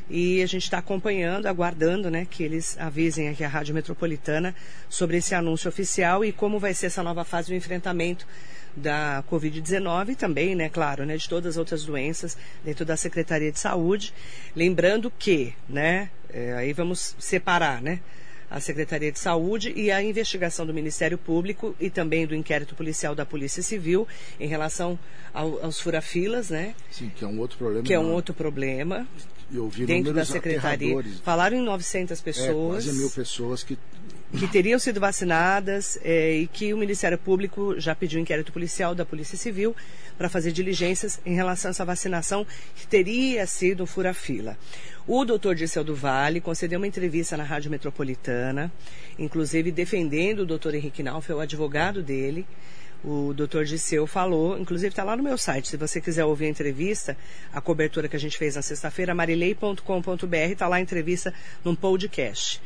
E 0.10 0.44
a 0.44 0.46
gente 0.46 0.64
está 0.64 0.80
acompanhando, 0.80 1.46
aguardando, 1.46 2.12
né, 2.12 2.28
que 2.30 2.44
eles 2.44 2.78
avisem 2.78 3.30
aqui 3.30 3.46
a 3.46 3.48
Rádio 3.48 3.74
Metropolitana 3.74 4.54
sobre 4.90 5.18
esse 5.18 5.34
anúncio 5.34 5.70
oficial 5.70 6.26
e 6.26 6.34
como 6.34 6.60
vai 6.60 6.74
ser 6.74 6.88
essa 6.88 7.02
nova 7.02 7.24
fase 7.24 7.48
do 7.48 7.56
enfrentamento 7.56 8.28
da 8.76 9.24
Covid-19 9.32 10.10
e 10.10 10.16
também, 10.16 10.54
né, 10.54 10.68
claro, 10.68 11.06
né, 11.06 11.16
de 11.16 11.30
todas 11.30 11.52
as 11.52 11.58
outras 11.58 11.86
doenças 11.86 12.38
dentro 12.62 12.84
da 12.84 12.98
Secretaria 12.98 13.54
de 13.54 13.60
Saúde. 13.60 14.14
Lembrando 14.54 15.10
que, 15.18 15.54
né, 15.70 16.10
é, 16.30 16.56
aí 16.56 16.74
vamos 16.74 17.16
separar, 17.18 17.82
né, 17.82 18.02
a 18.52 18.60
Secretaria 18.60 19.12
de 19.12 19.18
Saúde 19.18 19.72
e 19.74 19.90
a 19.90 20.04
investigação 20.04 20.66
do 20.66 20.74
Ministério 20.74 21.18
Público 21.18 21.74
e 21.80 21.90
também 21.90 22.28
do 22.28 22.36
inquérito 22.36 22.76
policial 22.76 23.16
da 23.16 23.26
Polícia 23.26 23.64
Civil 23.64 24.06
em 24.38 24.48
relação 24.48 25.00
ao, 25.34 25.64
aos 25.64 25.80
furafilas, 25.80 26.50
né? 26.50 26.76
Sim, 26.92 27.10
que 27.16 27.24
é 27.24 27.28
um 27.28 27.40
outro 27.40 27.58
problema. 27.58 27.84
Que 27.84 27.94
é 27.94 28.00
um 28.00 28.12
outro 28.12 28.34
problema. 28.34 29.08
Eu 29.54 29.64
ouvi 29.64 29.86
dentro 29.86 30.14
da 30.14 30.26
secretaria. 30.26 31.02
Falaram 31.24 31.58
em 31.58 31.64
900 31.64 32.20
pessoas. 32.20 32.86
É, 32.86 32.88
quase 32.88 33.00
mil 33.00 33.10
pessoas 33.10 33.64
que 33.64 33.78
que 34.38 34.48
teriam 34.48 34.80
sido 34.80 35.00
vacinadas 35.00 36.00
é, 36.04 36.34
e 36.34 36.48
que 36.48 36.74
o 36.74 36.78
Ministério 36.78 37.18
Público 37.18 37.80
já 37.80 37.94
pediu 37.94 38.20
inquérito 38.20 38.52
policial 38.52 38.96
da 38.96 39.06
Polícia 39.06 39.38
Civil 39.38 39.76
para 40.18 40.30
fazer 40.30 40.52
diligências 40.52 41.20
em 41.26 41.36
relação 41.36 41.70
a 41.70 41.72
essa 41.72 41.84
vacinação 41.84 42.46
que 42.76 42.88
teria 42.88 43.46
sido 43.46 43.86
fura-fila. 43.86 44.58
O 45.08 45.26
doutor 45.26 45.56
Dirceu 45.56 45.84
do 45.84 45.96
Vale 45.96 46.40
concedeu 46.40 46.80
uma 46.80 46.88
entrevista 46.88 47.36
na 47.36 47.44
Rádio 47.44 47.72
Metropolitana, 47.72 48.72
inclusive 49.20 49.72
defendendo 49.72 50.42
o 50.42 50.46
doutor 50.46 50.76
Henrique 50.76 51.04
Nauf, 51.04 51.30
é 51.30 51.36
o 51.36 51.40
advogado 51.40 52.02
dele. 52.02 52.46
O 53.04 53.34
doutor 53.34 53.66
Dirceu 53.66 54.06
falou, 54.06 54.60
inclusive 54.60 54.90
está 54.90 55.04
lá 55.04 55.18
no 55.18 55.24
meu 55.24 55.38
site, 55.38 55.68
se 55.68 55.76
você 55.76 56.00
quiser 56.00 56.24
ouvir 56.24 56.46
a 56.46 56.50
entrevista, 56.50 57.18
a 57.52 57.60
cobertura 57.60 58.08
que 58.08 58.16
a 58.16 58.20
gente 58.20 58.38
fez 58.38 58.56
na 58.56 58.62
sexta-feira, 58.62 59.16
marilei.com.br, 59.16 60.36
está 60.52 60.68
lá 60.68 60.76
a 60.76 60.82
entrevista 60.82 61.34
num 61.66 61.76
podcast. 61.76 62.62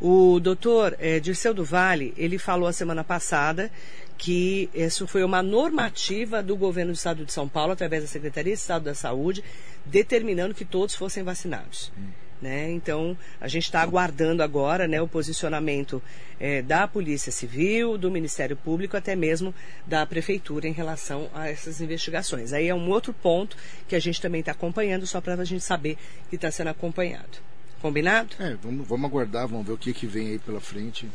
O 0.00 0.38
doutor 0.40 0.94
é, 0.98 1.18
Dirceu 1.18 1.54
do 1.54 1.64
Vale, 1.64 2.12
ele 2.16 2.38
falou 2.38 2.68
a 2.68 2.72
semana 2.72 3.02
passada 3.02 3.70
que 4.18 4.70
isso 4.74 5.06
foi 5.06 5.22
uma 5.22 5.42
normativa 5.42 6.42
do 6.42 6.56
governo 6.56 6.92
do 6.92 6.96
estado 6.96 7.24
de 7.24 7.32
São 7.32 7.48
Paulo, 7.48 7.72
através 7.72 8.02
da 8.02 8.08
Secretaria 8.08 8.54
de 8.54 8.58
Estado 8.58 8.84
da 8.84 8.94
Saúde, 8.94 9.44
determinando 9.84 10.54
que 10.54 10.64
todos 10.64 10.94
fossem 10.94 11.22
vacinados. 11.22 11.92
Hum. 11.98 12.08
Né? 12.40 12.70
Então, 12.70 13.16
a 13.40 13.48
gente 13.48 13.64
está 13.64 13.80
aguardando 13.80 14.42
agora 14.42 14.86
né, 14.86 15.00
o 15.00 15.08
posicionamento 15.08 16.02
é, 16.38 16.60
da 16.60 16.86
Polícia 16.86 17.32
Civil, 17.32 17.96
do 17.96 18.10
Ministério 18.10 18.54
Público, 18.56 18.96
até 18.96 19.16
mesmo 19.16 19.54
da 19.86 20.04
Prefeitura 20.04 20.68
em 20.68 20.72
relação 20.72 21.30
a 21.32 21.48
essas 21.48 21.80
investigações. 21.80 22.52
Aí 22.52 22.68
é 22.68 22.74
um 22.74 22.90
outro 22.90 23.14
ponto 23.14 23.56
que 23.88 23.96
a 23.96 24.00
gente 24.00 24.20
também 24.20 24.40
está 24.40 24.52
acompanhando, 24.52 25.06
só 25.06 25.20
para 25.20 25.34
a 25.34 25.44
gente 25.44 25.64
saber 25.64 25.96
que 26.28 26.36
está 26.36 26.50
sendo 26.50 26.68
acompanhado. 26.68 27.38
Combinado? 27.80 28.30
É, 28.38 28.56
vamos, 28.62 28.86
vamos 28.86 29.10
aguardar, 29.10 29.46
vamos 29.46 29.66
ver 29.66 29.72
o 29.72 29.78
que, 29.78 29.92
que 29.92 30.06
vem 30.06 30.28
aí 30.28 30.38
pela 30.38 30.60
frente. 30.60 31.08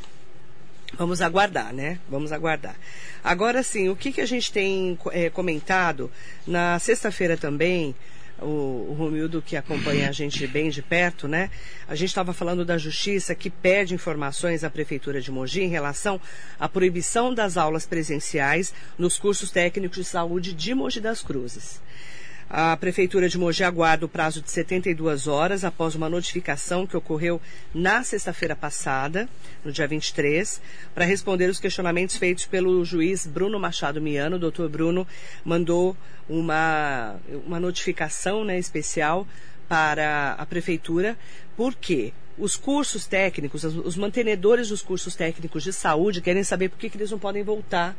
Vamos 0.97 1.21
aguardar, 1.21 1.73
né? 1.73 1.99
Vamos 2.09 2.31
aguardar. 2.31 2.75
Agora 3.23 3.63
sim, 3.63 3.89
o 3.89 3.95
que, 3.95 4.11
que 4.11 4.21
a 4.21 4.25
gente 4.25 4.51
tem 4.51 4.97
é, 5.11 5.29
comentado 5.29 6.11
na 6.45 6.77
sexta-feira 6.79 7.37
também, 7.37 7.95
o, 8.41 8.89
o 8.89 8.95
Romildo 8.97 9.41
que 9.41 9.55
acompanha 9.55 10.09
a 10.09 10.11
gente 10.11 10.45
bem 10.47 10.69
de 10.69 10.81
perto, 10.81 11.27
né? 11.27 11.49
A 11.87 11.95
gente 11.95 12.09
estava 12.09 12.33
falando 12.33 12.65
da 12.65 12.77
justiça 12.77 13.33
que 13.33 13.49
pede 13.49 13.93
informações 13.93 14.63
à 14.63 14.69
Prefeitura 14.69 15.21
de 15.21 15.31
Mogi 15.31 15.61
em 15.61 15.69
relação 15.69 16.19
à 16.59 16.67
proibição 16.67 17.33
das 17.33 17.55
aulas 17.55 17.85
presenciais 17.85 18.73
nos 18.97 19.17
cursos 19.17 19.49
técnicos 19.49 19.97
de 19.97 20.03
saúde 20.03 20.53
de 20.53 20.73
Mogi 20.73 20.99
das 20.99 21.21
Cruzes. 21.21 21.79
A 22.53 22.75
Prefeitura 22.75 23.29
de 23.29 23.37
Mogi 23.37 23.63
aguarda 23.63 24.05
o 24.05 24.09
prazo 24.09 24.41
de 24.41 24.51
72 24.51 25.25
horas 25.25 25.63
após 25.63 25.95
uma 25.95 26.09
notificação 26.09 26.85
que 26.85 26.97
ocorreu 26.97 27.39
na 27.73 28.03
sexta-feira 28.03 28.57
passada, 28.57 29.29
no 29.63 29.71
dia 29.71 29.87
23, 29.87 30.61
para 30.93 31.05
responder 31.05 31.49
os 31.49 31.61
questionamentos 31.61 32.17
feitos 32.17 32.45
pelo 32.45 32.83
juiz 32.83 33.25
Bruno 33.25 33.57
Machado 33.57 34.01
Miano. 34.01 34.35
O 34.35 34.39
doutor 34.39 34.67
Bruno 34.67 35.07
mandou 35.45 35.95
uma, 36.27 37.15
uma 37.45 37.57
notificação 37.57 38.43
né, 38.43 38.59
especial 38.59 39.25
para 39.69 40.33
a 40.37 40.45
Prefeitura, 40.45 41.17
porque 41.55 42.11
os 42.37 42.57
cursos 42.57 43.07
técnicos, 43.07 43.63
os 43.63 43.95
mantenedores 43.95 44.67
dos 44.67 44.81
cursos 44.81 45.15
técnicos 45.15 45.63
de 45.63 45.71
saúde 45.71 46.19
querem 46.19 46.43
saber 46.43 46.67
por 46.67 46.77
que, 46.77 46.89
que 46.89 46.97
eles 46.97 47.11
não 47.11 47.19
podem 47.19 47.43
voltar 47.43 47.95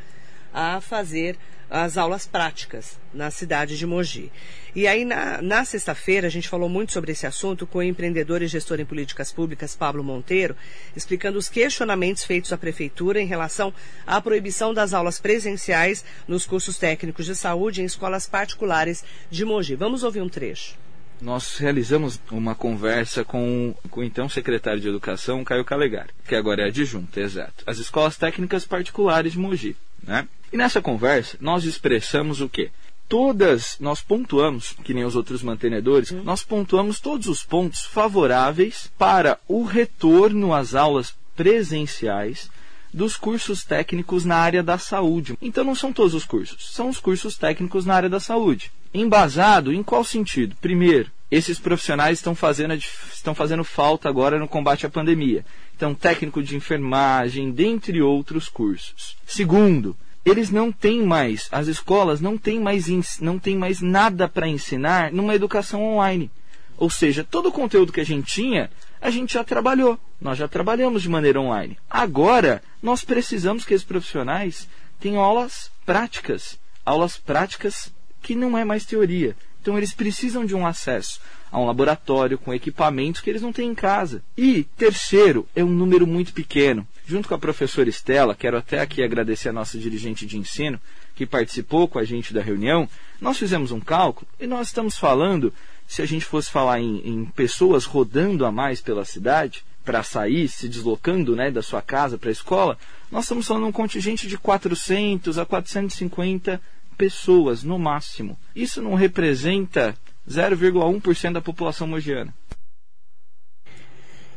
a 0.52 0.80
fazer 0.80 1.36
as 1.72 1.96
aulas 1.96 2.26
práticas 2.26 2.98
na 3.14 3.30
cidade 3.30 3.78
de 3.78 3.86
Mogi. 3.86 4.30
E 4.76 4.86
aí, 4.86 5.06
na, 5.06 5.40
na 5.40 5.64
sexta-feira, 5.64 6.26
a 6.26 6.30
gente 6.30 6.46
falou 6.46 6.68
muito 6.68 6.92
sobre 6.92 7.12
esse 7.12 7.26
assunto 7.26 7.66
com 7.66 7.78
o 7.78 7.82
empreendedor 7.82 8.42
e 8.42 8.46
gestor 8.46 8.78
em 8.78 8.84
políticas 8.84 9.32
públicas, 9.32 9.74
Pablo 9.74 10.04
Monteiro, 10.04 10.54
explicando 10.94 11.38
os 11.38 11.48
questionamentos 11.48 12.24
feitos 12.24 12.52
à 12.52 12.58
Prefeitura 12.58 13.22
em 13.22 13.26
relação 13.26 13.72
à 14.06 14.20
proibição 14.20 14.74
das 14.74 14.92
aulas 14.92 15.18
presenciais 15.18 16.04
nos 16.28 16.44
cursos 16.44 16.76
técnicos 16.76 17.24
de 17.24 17.34
saúde 17.34 17.80
em 17.80 17.86
escolas 17.86 18.26
particulares 18.26 19.02
de 19.30 19.42
Mogi. 19.42 19.74
Vamos 19.74 20.02
ouvir 20.02 20.20
um 20.20 20.28
trecho 20.28 20.74
nós 21.22 21.56
realizamos 21.56 22.20
uma 22.32 22.52
conversa 22.52 23.24
com, 23.24 23.72
com 23.88 24.00
o 24.00 24.04
então 24.04 24.28
secretário 24.28 24.80
de 24.80 24.88
Educação, 24.88 25.44
Caio 25.44 25.64
Calegari, 25.64 26.10
que 26.26 26.34
agora 26.34 26.62
é 26.62 26.66
adjunto, 26.66 27.20
exato, 27.20 27.62
as 27.64 27.78
escolas 27.78 28.16
técnicas 28.16 28.66
particulares 28.66 29.32
de 29.32 29.38
Mogi. 29.38 29.76
Né? 30.02 30.26
E 30.52 30.56
nessa 30.56 30.82
conversa, 30.82 31.36
nós 31.40 31.64
expressamos 31.64 32.40
o 32.40 32.48
quê? 32.48 32.70
Todas, 33.08 33.76
nós 33.78 34.00
pontuamos, 34.00 34.74
que 34.84 34.94
nem 34.94 35.04
os 35.04 35.16
outros 35.16 35.42
mantenedores, 35.42 36.10
uhum. 36.10 36.22
nós 36.22 36.42
pontuamos 36.42 37.00
todos 37.00 37.26
os 37.26 37.42
pontos 37.42 37.84
favoráveis 37.84 38.90
para 38.98 39.38
o 39.46 39.64
retorno 39.64 40.54
às 40.54 40.74
aulas 40.74 41.14
presenciais 41.36 42.50
dos 42.92 43.16
cursos 43.16 43.64
técnicos 43.64 44.24
na 44.24 44.36
área 44.36 44.62
da 44.62 44.76
saúde. 44.78 45.36
Então 45.40 45.64
não 45.64 45.74
são 45.74 45.92
todos 45.92 46.14
os 46.14 46.24
cursos, 46.24 46.70
são 46.70 46.88
os 46.88 46.98
cursos 46.98 47.36
técnicos 47.36 47.86
na 47.86 47.94
área 47.94 48.08
da 48.08 48.20
saúde. 48.20 48.70
Embasado 48.92 49.72
em 49.72 49.82
qual 49.82 50.04
sentido? 50.04 50.56
Primeiro, 50.60 51.10
esses 51.32 51.58
profissionais 51.58 52.18
estão 52.18 52.34
fazendo, 52.34 52.74
estão 52.74 53.34
fazendo 53.34 53.64
falta 53.64 54.06
agora 54.06 54.38
no 54.38 54.46
combate 54.46 54.84
à 54.84 54.90
pandemia. 54.90 55.46
Então, 55.74 55.94
técnico 55.94 56.42
de 56.42 56.54
enfermagem, 56.54 57.50
dentre 57.50 58.02
outros 58.02 58.50
cursos. 58.50 59.16
Segundo, 59.26 59.96
eles 60.26 60.50
não 60.50 60.70
têm 60.70 61.02
mais, 61.02 61.48
as 61.50 61.68
escolas 61.68 62.20
não 62.20 62.36
têm 62.36 62.60
mais, 62.60 62.86
não 63.18 63.38
têm 63.38 63.56
mais 63.56 63.80
nada 63.80 64.28
para 64.28 64.46
ensinar 64.46 65.10
numa 65.10 65.34
educação 65.34 65.82
online. 65.82 66.30
Ou 66.76 66.90
seja, 66.90 67.24
todo 67.24 67.48
o 67.48 67.52
conteúdo 67.52 67.92
que 67.92 68.00
a 68.02 68.04
gente 68.04 68.30
tinha, 68.30 68.70
a 69.00 69.08
gente 69.08 69.32
já 69.32 69.42
trabalhou. 69.42 69.98
Nós 70.20 70.36
já 70.36 70.46
trabalhamos 70.46 71.00
de 71.00 71.08
maneira 71.08 71.40
online. 71.40 71.78
Agora, 71.88 72.62
nós 72.82 73.04
precisamos 73.04 73.64
que 73.64 73.72
esses 73.72 73.86
profissionais 73.86 74.68
tenham 75.00 75.22
aulas 75.22 75.70
práticas. 75.86 76.58
Aulas 76.84 77.16
práticas 77.16 77.90
que 78.20 78.34
não 78.34 78.58
é 78.58 78.66
mais 78.66 78.84
teoria. 78.84 79.34
Então, 79.62 79.78
eles 79.78 79.92
precisam 79.92 80.44
de 80.44 80.56
um 80.56 80.66
acesso 80.66 81.20
a 81.50 81.60
um 81.60 81.66
laboratório 81.66 82.36
com 82.36 82.52
equipamentos 82.52 83.20
que 83.20 83.30
eles 83.30 83.40
não 83.40 83.52
têm 83.52 83.70
em 83.70 83.74
casa. 83.76 84.20
E, 84.36 84.64
terceiro, 84.76 85.46
é 85.54 85.62
um 85.62 85.70
número 85.70 86.04
muito 86.04 86.32
pequeno. 86.32 86.84
Junto 87.06 87.28
com 87.28 87.34
a 87.34 87.38
professora 87.38 87.88
Estela, 87.88 88.34
quero 88.34 88.58
até 88.58 88.80
aqui 88.80 89.04
agradecer 89.04 89.50
a 89.50 89.52
nossa 89.52 89.78
dirigente 89.78 90.26
de 90.26 90.36
ensino, 90.36 90.80
que 91.14 91.24
participou 91.24 91.86
com 91.86 92.00
a 92.00 92.04
gente 92.04 92.34
da 92.34 92.42
reunião, 92.42 92.88
nós 93.20 93.38
fizemos 93.38 93.70
um 93.70 93.78
cálculo 93.78 94.26
e 94.40 94.48
nós 94.48 94.66
estamos 94.68 94.96
falando, 94.96 95.52
se 95.86 96.02
a 96.02 96.06
gente 96.06 96.24
fosse 96.24 96.50
falar 96.50 96.80
em, 96.80 97.00
em 97.04 97.24
pessoas 97.24 97.84
rodando 97.84 98.44
a 98.44 98.50
mais 98.50 98.80
pela 98.80 99.04
cidade, 99.04 99.64
para 99.84 100.02
sair, 100.02 100.48
se 100.48 100.68
deslocando 100.68 101.36
né, 101.36 101.50
da 101.50 101.62
sua 101.62 101.82
casa 101.82 102.18
para 102.18 102.30
a 102.30 102.32
escola, 102.32 102.78
nós 103.10 103.24
estamos 103.24 103.46
falando 103.46 103.66
um 103.66 103.72
contingente 103.72 104.26
de 104.26 104.38
400 104.38 105.38
a 105.38 105.44
450 105.44 106.60
pessoas 106.96 107.62
no 107.62 107.78
máximo. 107.78 108.38
Isso 108.54 108.80
não 108.82 108.94
representa 108.94 109.94
0,1% 110.28 111.32
da 111.32 111.40
população 111.40 111.86
mogiana. 111.86 112.34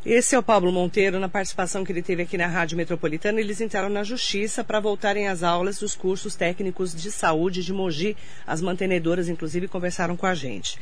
Esse 0.06 0.36
é 0.36 0.40
o 0.40 0.44
Pablo 0.44 0.72
Monteiro, 0.72 1.20
na 1.20 1.28
participação 1.28 1.84
que 1.84 1.92
ele 1.92 2.04
teve 2.04 2.22
aqui 2.22 2.38
na 2.38 2.46
Rádio 2.46 2.78
Metropolitana. 2.78 3.40
Eles 3.40 3.60
entraram 3.60 3.90
na 3.90 4.04
justiça 4.04 4.64
para 4.64 4.80
voltarem 4.80 5.28
às 5.28 5.42
aulas 5.42 5.80
dos 5.80 5.96
cursos 5.96 6.36
técnicos 6.36 6.94
de 6.94 7.12
saúde 7.12 7.64
de 7.64 7.74
Mogi. 7.74 8.16
As 8.46 8.62
mantenedoras, 8.62 9.28
inclusive, 9.28 9.68
conversaram 9.68 10.16
com 10.16 10.28
a 10.28 10.36
gente. 10.36 10.78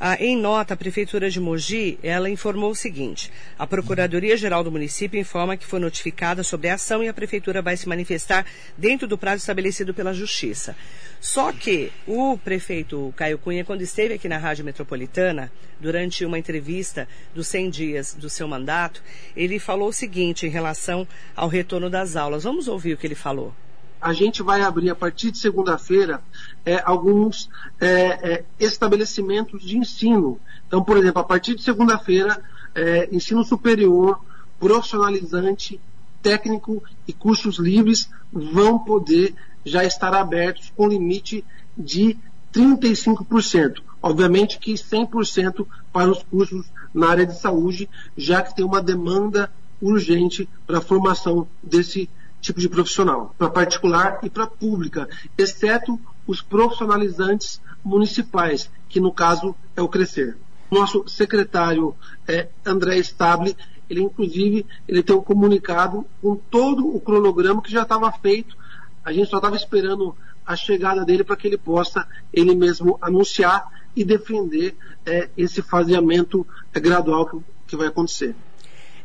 Ah, 0.00 0.16
em 0.20 0.36
nota, 0.36 0.74
a 0.74 0.76
Prefeitura 0.76 1.28
de 1.28 1.40
Mogi, 1.40 1.98
ela 2.04 2.30
informou 2.30 2.70
o 2.70 2.74
seguinte, 2.74 3.32
a 3.58 3.66
Procuradoria-Geral 3.66 4.62
do 4.62 4.70
município 4.70 5.18
informa 5.18 5.56
que 5.56 5.66
foi 5.66 5.80
notificada 5.80 6.44
sobre 6.44 6.68
a 6.68 6.74
ação 6.74 7.02
e 7.02 7.08
a 7.08 7.12
Prefeitura 7.12 7.60
vai 7.60 7.76
se 7.76 7.88
manifestar 7.88 8.46
dentro 8.76 9.08
do 9.08 9.18
prazo 9.18 9.38
estabelecido 9.38 9.92
pela 9.92 10.14
Justiça. 10.14 10.76
Só 11.20 11.52
que 11.52 11.90
o 12.06 12.38
prefeito 12.38 13.12
Caio 13.16 13.38
Cunha, 13.38 13.64
quando 13.64 13.82
esteve 13.82 14.14
aqui 14.14 14.28
na 14.28 14.38
Rádio 14.38 14.64
Metropolitana, 14.64 15.50
durante 15.80 16.24
uma 16.24 16.38
entrevista 16.38 17.08
dos 17.34 17.48
100 17.48 17.70
dias 17.70 18.14
do 18.14 18.30
seu 18.30 18.46
mandato, 18.46 19.02
ele 19.34 19.58
falou 19.58 19.88
o 19.88 19.92
seguinte 19.92 20.46
em 20.46 20.50
relação 20.50 21.08
ao 21.34 21.48
retorno 21.48 21.90
das 21.90 22.14
aulas. 22.14 22.44
Vamos 22.44 22.68
ouvir 22.68 22.92
o 22.92 22.96
que 22.96 23.06
ele 23.06 23.16
falou 23.16 23.52
a 24.00 24.12
gente 24.12 24.42
vai 24.42 24.62
abrir 24.62 24.90
a 24.90 24.94
partir 24.94 25.30
de 25.30 25.38
segunda-feira 25.38 26.22
é, 26.64 26.80
alguns 26.84 27.48
é, 27.80 27.86
é, 27.88 28.44
estabelecimentos 28.58 29.62
de 29.62 29.76
ensino. 29.76 30.40
Então, 30.66 30.82
por 30.82 30.96
exemplo, 30.96 31.20
a 31.20 31.24
partir 31.24 31.54
de 31.54 31.62
segunda-feira, 31.62 32.42
é, 32.74 33.08
ensino 33.12 33.44
superior, 33.44 34.20
profissionalizante, 34.58 35.80
técnico 36.22 36.82
e 37.06 37.12
cursos 37.12 37.58
livres 37.58 38.10
vão 38.32 38.78
poder 38.78 39.34
já 39.64 39.84
estar 39.84 40.14
abertos 40.14 40.72
com 40.76 40.88
limite 40.88 41.44
de 41.76 42.16
35%. 42.52 43.82
Obviamente 44.02 44.58
que 44.58 44.74
100% 44.74 45.66
para 45.92 46.10
os 46.10 46.22
cursos 46.22 46.66
na 46.94 47.08
área 47.08 47.26
de 47.26 47.38
saúde, 47.38 47.88
já 48.16 48.42
que 48.42 48.54
tem 48.54 48.64
uma 48.64 48.82
demanda 48.82 49.50
urgente 49.80 50.48
para 50.66 50.78
a 50.78 50.82
formação 50.82 51.46
desse 51.62 52.08
tipo 52.40 52.60
de 52.60 52.68
profissional, 52.68 53.34
para 53.36 53.50
particular 53.50 54.20
e 54.22 54.30
para 54.30 54.46
pública, 54.46 55.08
exceto 55.36 55.98
os 56.26 56.40
profissionalizantes 56.40 57.60
municipais, 57.84 58.70
que 58.88 59.00
no 59.00 59.12
caso 59.12 59.54
é 59.76 59.82
o 59.82 59.88
Crescer. 59.88 60.36
Nosso 60.70 61.08
secretário 61.08 61.94
é, 62.26 62.48
André 62.64 62.98
Stable, 62.98 63.56
ele 63.88 64.02
inclusive 64.02 64.66
ele 64.86 65.02
tem 65.02 65.16
um 65.16 65.22
comunicado 65.22 66.04
com 66.20 66.36
todo 66.36 66.94
o 66.94 67.00
cronograma 67.00 67.62
que 67.62 67.72
já 67.72 67.82
estava 67.82 68.12
feito. 68.12 68.56
A 69.04 69.12
gente 69.12 69.30
só 69.30 69.38
estava 69.38 69.56
esperando 69.56 70.14
a 70.46 70.54
chegada 70.54 71.04
dele 71.04 71.24
para 71.24 71.36
que 71.36 71.46
ele 71.46 71.56
possa 71.56 72.06
ele 72.32 72.54
mesmo 72.54 72.98
anunciar 73.00 73.70
e 73.96 74.04
defender 74.04 74.76
é, 75.06 75.28
esse 75.36 75.62
faseamento 75.62 76.46
é, 76.74 76.80
gradual 76.80 77.26
que, 77.26 77.38
que 77.66 77.76
vai 77.76 77.88
acontecer. 77.88 78.36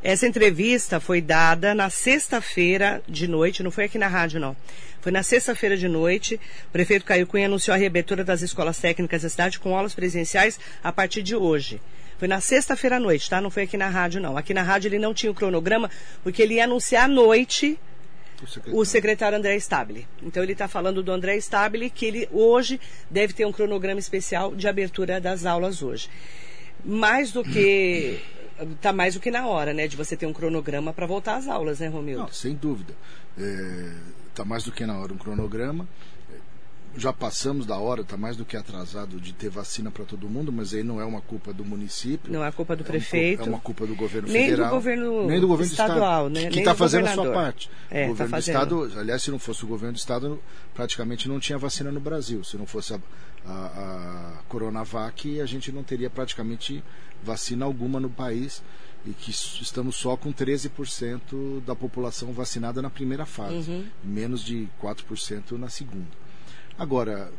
Essa 0.03 0.27
entrevista 0.27 0.99
foi 0.99 1.21
dada 1.21 1.73
na 1.73 1.89
sexta-feira 1.89 3.01
de 3.07 3.25
noite, 3.25 3.63
não 3.63 3.71
foi 3.71 3.85
aqui 3.85 3.97
na 3.97 4.07
rádio, 4.07 4.37
não. 4.37 4.53
Foi 4.99 5.13
na 5.13 5.23
sexta-feira 5.23 5.77
de 5.77 5.87
noite. 5.87 6.35
O 6.67 6.71
prefeito 6.73 7.05
Caio 7.05 7.25
Cunha 7.25 7.45
anunciou 7.45 7.73
a 7.73 7.77
reabertura 7.77 8.21
das 8.21 8.41
escolas 8.41 8.77
técnicas 8.77 9.21
da 9.21 9.29
cidade 9.29 9.59
com 9.59 9.77
aulas 9.77 9.95
presenciais 9.95 10.59
a 10.83 10.91
partir 10.91 11.23
de 11.23 11.37
hoje. 11.37 11.79
Foi 12.19 12.27
na 12.27 12.41
sexta-feira 12.41 12.97
à 12.97 12.99
noite, 12.99 13.29
tá? 13.29 13.39
Não 13.39 13.49
foi 13.49 13.63
aqui 13.63 13.77
na 13.77 13.87
rádio, 13.87 14.19
não. 14.19 14.35
Aqui 14.35 14.53
na 14.53 14.61
rádio 14.61 14.89
ele 14.89 14.99
não 14.99 15.13
tinha 15.13 15.31
o 15.31 15.35
cronograma, 15.35 15.89
porque 16.21 16.41
ele 16.41 16.55
ia 16.55 16.65
anunciar 16.65 17.05
à 17.05 17.07
noite 17.07 17.79
o 18.41 18.45
secretário, 18.45 18.79
o 18.79 18.85
secretário 18.85 19.37
André 19.37 19.55
Stabile. 19.55 20.05
Então 20.21 20.43
ele 20.43 20.51
está 20.51 20.67
falando 20.67 21.01
do 21.01 21.13
André 21.13 21.37
Stabile, 21.37 21.89
que 21.89 22.05
ele 22.05 22.27
hoje 22.29 22.77
deve 23.09 23.31
ter 23.31 23.45
um 23.45 23.53
cronograma 23.53 24.01
especial 24.01 24.53
de 24.53 24.67
abertura 24.67 25.21
das 25.21 25.45
aulas 25.45 25.81
hoje. 25.81 26.09
Mais 26.83 27.31
do 27.31 27.41
que 27.41 28.19
tá 28.81 28.93
mais 28.93 29.13
do 29.13 29.19
que 29.19 29.31
na 29.31 29.45
hora, 29.47 29.73
né? 29.73 29.87
De 29.87 29.97
você 29.97 30.15
ter 30.15 30.25
um 30.25 30.33
cronograma 30.33 30.93
para 30.93 31.05
voltar 31.05 31.35
às 31.35 31.47
aulas, 31.47 31.79
né, 31.79 31.87
Romildo? 31.87 32.23
Não, 32.23 32.31
sem 32.31 32.55
dúvida. 32.55 32.93
É, 33.37 33.91
tá 34.33 34.45
mais 34.45 34.63
do 34.63 34.71
que 34.71 34.85
na 34.85 34.97
hora 34.97 35.13
um 35.13 35.17
cronograma. 35.17 35.87
já 36.95 37.11
passamos 37.11 37.65
da 37.65 37.75
hora, 37.77 38.01
está 38.01 38.15
mais 38.15 38.37
do 38.37 38.45
que 38.45 38.55
atrasado 38.55 39.19
de 39.19 39.33
ter 39.33 39.49
vacina 39.49 39.89
para 39.89 40.05
todo 40.05 40.29
mundo, 40.29 40.51
mas 40.51 40.75
aí 40.75 40.83
não 40.83 41.01
é 41.01 41.05
uma 41.05 41.21
culpa 41.21 41.51
do 41.51 41.65
município. 41.65 42.31
Não 42.31 42.45
é 42.45 42.51
culpa 42.51 42.75
do 42.75 42.83
prefeito. 42.83 43.41
É 43.41 43.45
uma 43.45 43.59
culpa 43.59 43.87
do 43.87 43.95
governo 43.95 44.27
nem 44.27 44.43
federal. 44.43 44.69
Do 44.69 44.75
governo 44.75 45.27
nem 45.27 45.39
do 45.39 45.47
governo 45.47 45.71
estadual, 45.71 46.29
do 46.29 46.35
Né? 46.39 46.49
Que 46.49 46.59
está 46.59 46.75
fazendo 46.75 47.07
a 47.07 47.13
sua 47.13 47.31
parte. 47.31 47.69
É, 47.89 48.05
o 48.05 48.09
governo 48.09 48.31
tá 48.31 48.37
do 48.37 48.41
estado, 48.41 48.91
aliás, 48.99 49.23
se 49.23 49.31
não 49.31 49.39
fosse 49.39 49.63
o 49.63 49.67
governo 49.67 49.93
do 49.93 49.97
estado, 49.97 50.39
praticamente 50.75 51.27
não 51.27 51.39
tinha 51.39 51.57
vacina 51.57 51.91
no 51.91 51.99
Brasil. 51.99 52.43
Se 52.43 52.57
não 52.57 52.67
fosse 52.67 52.93
a, 52.93 52.99
a, 53.45 54.37
a 54.39 54.43
Coronavac, 54.47 55.39
a 55.39 55.45
gente 55.45 55.71
não 55.71 55.83
teria 55.83 56.09
praticamente 56.09 56.83
vacina 57.23 57.65
alguma 57.65 57.99
no 57.99 58.09
país 58.09 58.61
e 59.05 59.11
que 59.11 59.31
estamos 59.31 59.95
só 59.95 60.15
com 60.15 60.31
13% 60.31 61.61
da 61.65 61.75
população 61.75 62.31
vacinada 62.31 62.81
na 62.81 62.89
primeira 62.89 63.25
fase, 63.25 63.69
uhum. 63.69 63.85
menos 64.03 64.43
de 64.43 64.69
4% 64.81 65.51
na 65.53 65.69
segunda. 65.69 66.07
Agora, 66.77 67.31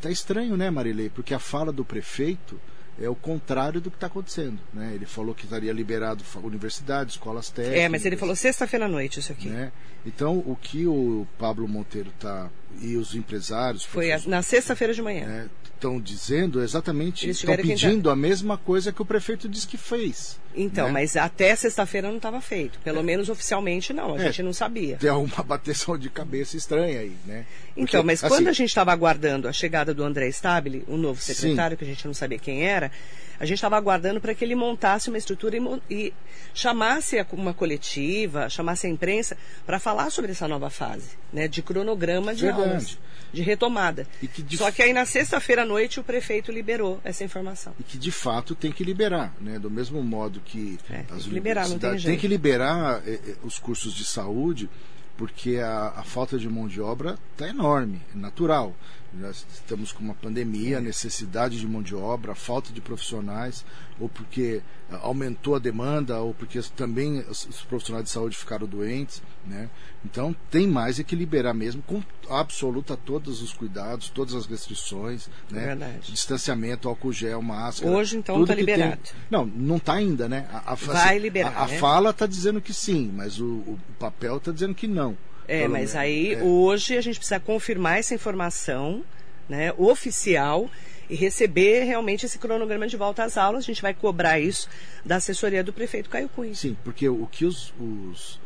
tá 0.00 0.10
estranho, 0.10 0.56
né, 0.56 0.70
Marilei? 0.70 1.08
Porque 1.08 1.32
a 1.32 1.38
fala 1.38 1.72
do 1.72 1.84
prefeito 1.84 2.60
é 3.00 3.08
o 3.08 3.14
contrário 3.14 3.80
do 3.80 3.90
que 3.90 3.96
está 3.96 4.06
acontecendo. 4.06 4.58
Né? 4.72 4.92
Ele 4.94 5.06
falou 5.06 5.34
que 5.34 5.44
estaria 5.44 5.72
liberado 5.72 6.24
universidades, 6.42 7.14
escolas 7.14 7.50
técnicas. 7.50 7.82
É, 7.82 7.88
mas 7.88 8.04
ele 8.06 8.16
falou 8.16 8.34
sexta-feira 8.34 8.86
à 8.86 8.88
noite 8.88 9.20
isso 9.20 9.32
aqui. 9.32 9.48
Né? 9.48 9.70
Então, 10.04 10.38
o 10.38 10.56
que 10.60 10.86
o 10.86 11.26
Pablo 11.38 11.68
Monteiro 11.68 12.10
está 12.10 12.48
e 12.80 12.96
os 12.96 13.14
empresários 13.14 13.84
foi 13.84 14.12
a, 14.12 14.20
na 14.26 14.42
sexta-feira 14.42 14.94
de 14.94 15.02
manhã. 15.02 15.48
Estão 15.76 16.00
dizendo 16.00 16.62
exatamente, 16.62 17.28
estão 17.28 17.54
pedindo 17.54 18.08
a 18.08 18.16
mesma 18.16 18.56
coisa 18.56 18.90
que 18.90 19.02
o 19.02 19.04
prefeito 19.04 19.46
disse 19.46 19.66
que 19.66 19.76
fez. 19.76 20.38
Então, 20.54 20.86
né? 20.86 20.92
mas 20.92 21.18
até 21.18 21.54
sexta-feira 21.54 22.08
não 22.08 22.16
estava 22.16 22.40
feito. 22.40 22.78
Pelo 22.78 23.00
é. 23.00 23.02
menos 23.02 23.28
oficialmente 23.28 23.92
não, 23.92 24.14
a 24.14 24.18
é, 24.18 24.24
gente 24.24 24.42
não 24.42 24.54
sabia. 24.54 24.96
Tem 24.96 25.10
uma 25.10 25.28
bateção 25.44 25.98
de 25.98 26.08
cabeça 26.08 26.56
estranha 26.56 27.00
aí, 27.00 27.14
né? 27.26 27.44
Porque, 27.74 27.82
então, 27.82 28.02
mas 28.02 28.24
assim, 28.24 28.34
quando 28.34 28.48
a 28.48 28.52
gente 28.52 28.70
estava 28.70 28.90
aguardando 28.90 29.46
a 29.46 29.52
chegada 29.52 29.92
do 29.92 30.02
André 30.02 30.28
Stabile, 30.28 30.82
o 30.88 30.96
novo 30.96 31.20
secretário, 31.20 31.76
sim. 31.76 31.78
que 31.78 31.84
a 31.84 31.94
gente 31.94 32.06
não 32.06 32.14
sabia 32.14 32.38
quem 32.38 32.66
era, 32.66 32.90
a 33.38 33.44
gente 33.44 33.56
estava 33.56 33.76
aguardando 33.76 34.20
para 34.20 34.34
que 34.34 34.44
ele 34.44 34.54
montasse 34.54 35.08
uma 35.08 35.18
estrutura 35.18 35.56
e, 35.56 35.80
e 35.90 36.14
chamasse 36.54 37.24
uma 37.32 37.52
coletiva, 37.52 38.48
chamasse 38.48 38.86
a 38.86 38.90
imprensa 38.90 39.36
para 39.64 39.78
falar 39.78 40.10
sobre 40.10 40.32
essa 40.32 40.48
nova 40.48 40.70
fase, 40.70 41.10
né, 41.32 41.48
de 41.48 41.62
cronograma 41.62 42.34
de 42.34 42.42
Verdade. 42.42 42.68
aulas, 42.68 42.98
de 43.32 43.42
retomada. 43.42 44.06
Que 44.20 44.42
de... 44.42 44.56
Só 44.56 44.70
que 44.70 44.82
aí 44.82 44.92
na 44.92 45.04
sexta-feira 45.04 45.62
à 45.62 45.66
noite 45.66 46.00
o 46.00 46.04
prefeito 46.04 46.50
liberou 46.50 47.00
essa 47.04 47.24
informação. 47.24 47.74
E 47.78 47.82
que 47.82 47.98
de 47.98 48.10
fato 48.10 48.54
tem 48.54 48.72
que 48.72 48.84
liberar, 48.84 49.34
né, 49.40 49.58
do 49.58 49.70
mesmo 49.70 50.02
modo 50.02 50.40
que 50.40 50.78
é, 50.90 51.04
as 51.10 51.24
que 51.24 51.30
liberar, 51.30 51.68
não 51.68 51.78
tem, 51.78 51.96
tem 51.98 52.18
que 52.18 52.28
liberar 52.28 53.02
eh, 53.06 53.20
eh, 53.26 53.34
os 53.42 53.58
cursos 53.58 53.94
de 53.94 54.04
saúde 54.04 54.68
porque 55.16 55.56
a, 55.56 55.94
a, 55.96 56.02
falta 56.02 56.38
de 56.38 56.48
mão 56.48 56.68
de 56.68 56.80
obra 56.80 57.18
está 57.32 57.48
enorme, 57.48 58.00
é 58.14 58.18
natural. 58.18 58.74
Nós 59.12 59.46
estamos 59.52 59.92
com 59.92 60.04
uma 60.04 60.14
pandemia, 60.14 60.80
necessidade 60.80 61.58
de 61.58 61.66
mão 61.66 61.82
de 61.82 61.94
obra, 61.94 62.34
falta 62.34 62.72
de 62.72 62.80
profissionais, 62.80 63.64
ou 63.98 64.08
porque 64.08 64.62
aumentou 65.02 65.56
a 65.56 65.58
demanda, 65.58 66.20
ou 66.20 66.32
porque 66.32 66.60
também 66.76 67.18
os, 67.20 67.44
profissionais 67.68 68.04
de 68.04 68.10
saúde 68.10 68.36
ficaram 68.36 68.66
doentes. 68.66 69.22
Né? 69.44 69.68
Então 70.04 70.34
tem 70.50 70.66
mais 70.66 71.00
é 71.00 71.02
que 71.02 71.16
liberar 71.16 71.54
mesmo, 71.54 71.82
com 71.82 72.02
absoluta 72.28 72.96
todos 72.96 73.42
os 73.42 73.52
cuidados, 73.52 74.08
todas 74.08 74.34
as 74.34 74.46
restrições, 74.46 75.28
né? 75.50 75.66
Verdade. 75.66 76.12
distanciamento, 76.12 76.88
álcool 76.88 77.12
gel, 77.12 77.40
máscara. 77.42 77.92
Hoje 77.92 78.16
então 78.16 78.42
está 78.42 78.54
liberado. 78.54 78.98
Tem... 79.02 79.14
Não, 79.30 79.46
não 79.46 79.76
está 79.76 79.94
ainda, 79.94 80.28
né? 80.28 80.46
A, 80.52 80.72
a, 80.72 80.74
Vai 80.74 81.18
liberar. 81.18 81.52
A, 81.56 81.64
a 81.64 81.66
né? 81.68 81.78
fala 81.78 82.10
está 82.10 82.26
dizendo 82.26 82.60
que 82.60 82.72
sim, 82.72 83.10
mas 83.14 83.40
o, 83.40 83.46
o 83.46 83.78
papel 83.98 84.36
está 84.36 84.52
dizendo 84.52 84.74
que 84.74 84.86
não. 84.86 85.16
É, 85.48 85.68
mas 85.68 85.94
menos. 85.94 85.96
aí 85.96 86.34
é. 86.34 86.42
hoje 86.42 86.96
a 86.96 87.00
gente 87.00 87.18
precisa 87.18 87.38
confirmar 87.38 87.98
essa 87.98 88.14
informação 88.14 89.04
né, 89.48 89.72
oficial 89.76 90.68
e 91.08 91.14
receber 91.14 91.84
realmente 91.84 92.26
esse 92.26 92.38
cronograma 92.38 92.86
de 92.86 92.96
volta 92.96 93.24
às 93.24 93.36
aulas. 93.36 93.64
A 93.64 93.66
gente 93.66 93.82
vai 93.82 93.94
cobrar 93.94 94.40
isso 94.40 94.68
da 95.04 95.16
assessoria 95.16 95.62
do 95.62 95.72
prefeito 95.72 96.10
Caio 96.10 96.28
Cunha. 96.28 96.54
Sim, 96.54 96.76
porque 96.84 97.08
o 97.08 97.26
que 97.26 97.44
os, 97.44 97.72
os 97.78 98.40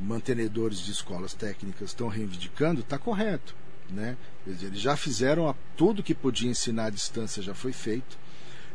mantenedores 0.00 0.78
de 0.78 0.92
escolas 0.92 1.34
técnicas 1.34 1.90
estão 1.90 2.08
reivindicando 2.08 2.80
está 2.80 2.98
correto. 2.98 3.54
Né? 3.90 4.16
Eles 4.46 4.80
já 4.80 4.96
fizeram 4.96 5.48
a, 5.48 5.54
tudo 5.76 6.02
que 6.02 6.14
podia 6.14 6.50
ensinar 6.50 6.86
à 6.86 6.90
distância 6.90 7.42
já 7.42 7.54
foi 7.54 7.72
feito. 7.72 8.18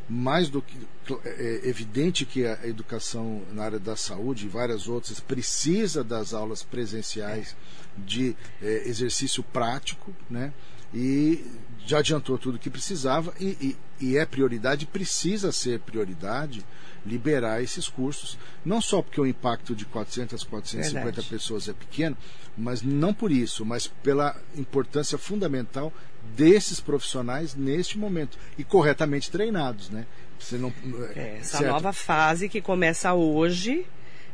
Mais 0.07 0.49
do 0.49 0.59
que 0.59 0.75
é 1.23 1.67
evidente 1.69 2.25
que 2.25 2.43
a 2.43 2.65
educação 2.65 3.43
na 3.53 3.63
área 3.63 3.79
da 3.79 3.95
saúde 3.95 4.47
e 4.47 4.49
várias 4.49 4.87
outras 4.87 5.19
precisa 5.19 6.03
das 6.03 6.33
aulas 6.33 6.63
presenciais 6.63 7.55
de 7.95 8.35
é, 8.59 8.87
exercício 8.87 9.43
prático, 9.43 10.11
né? 10.27 10.51
E 10.93 11.45
já 11.85 11.99
adiantou 11.99 12.37
tudo 12.37 12.55
o 12.55 12.59
que 12.59 12.69
precisava 12.69 13.33
e, 13.39 13.75
e, 13.99 14.05
e, 14.05 14.17
é 14.17 14.25
prioridade, 14.25 14.85
precisa 14.85 15.51
ser 15.51 15.79
prioridade 15.79 16.65
liberar 17.05 17.63
esses 17.63 17.87
cursos, 17.87 18.37
não 18.63 18.81
só 18.81 19.01
porque 19.01 19.19
o 19.19 19.25
impacto 19.25 19.75
de 19.75 19.85
400, 19.85 20.43
450 20.43 21.05
Verdade. 21.05 21.27
pessoas 21.27 21.67
é 21.67 21.73
pequeno, 21.73 22.17
mas 22.57 22.81
não 22.81 23.13
por 23.13 23.31
isso, 23.31 23.65
mas 23.65 23.87
pela 23.87 24.35
importância 24.55 25.17
fundamental 25.17 25.93
desses 26.35 26.79
profissionais 26.79 27.55
neste 27.55 27.97
momento 27.97 28.37
e 28.57 28.63
corretamente 28.63 29.31
treinados, 29.31 29.89
né? 29.89 30.05
Não, 30.53 30.73
é, 31.15 31.37
essa 31.39 31.57
certo? 31.57 31.71
nova 31.71 31.91
fase 31.91 32.47
que 32.47 32.61
começa 32.61 33.13
hoje 33.13 33.85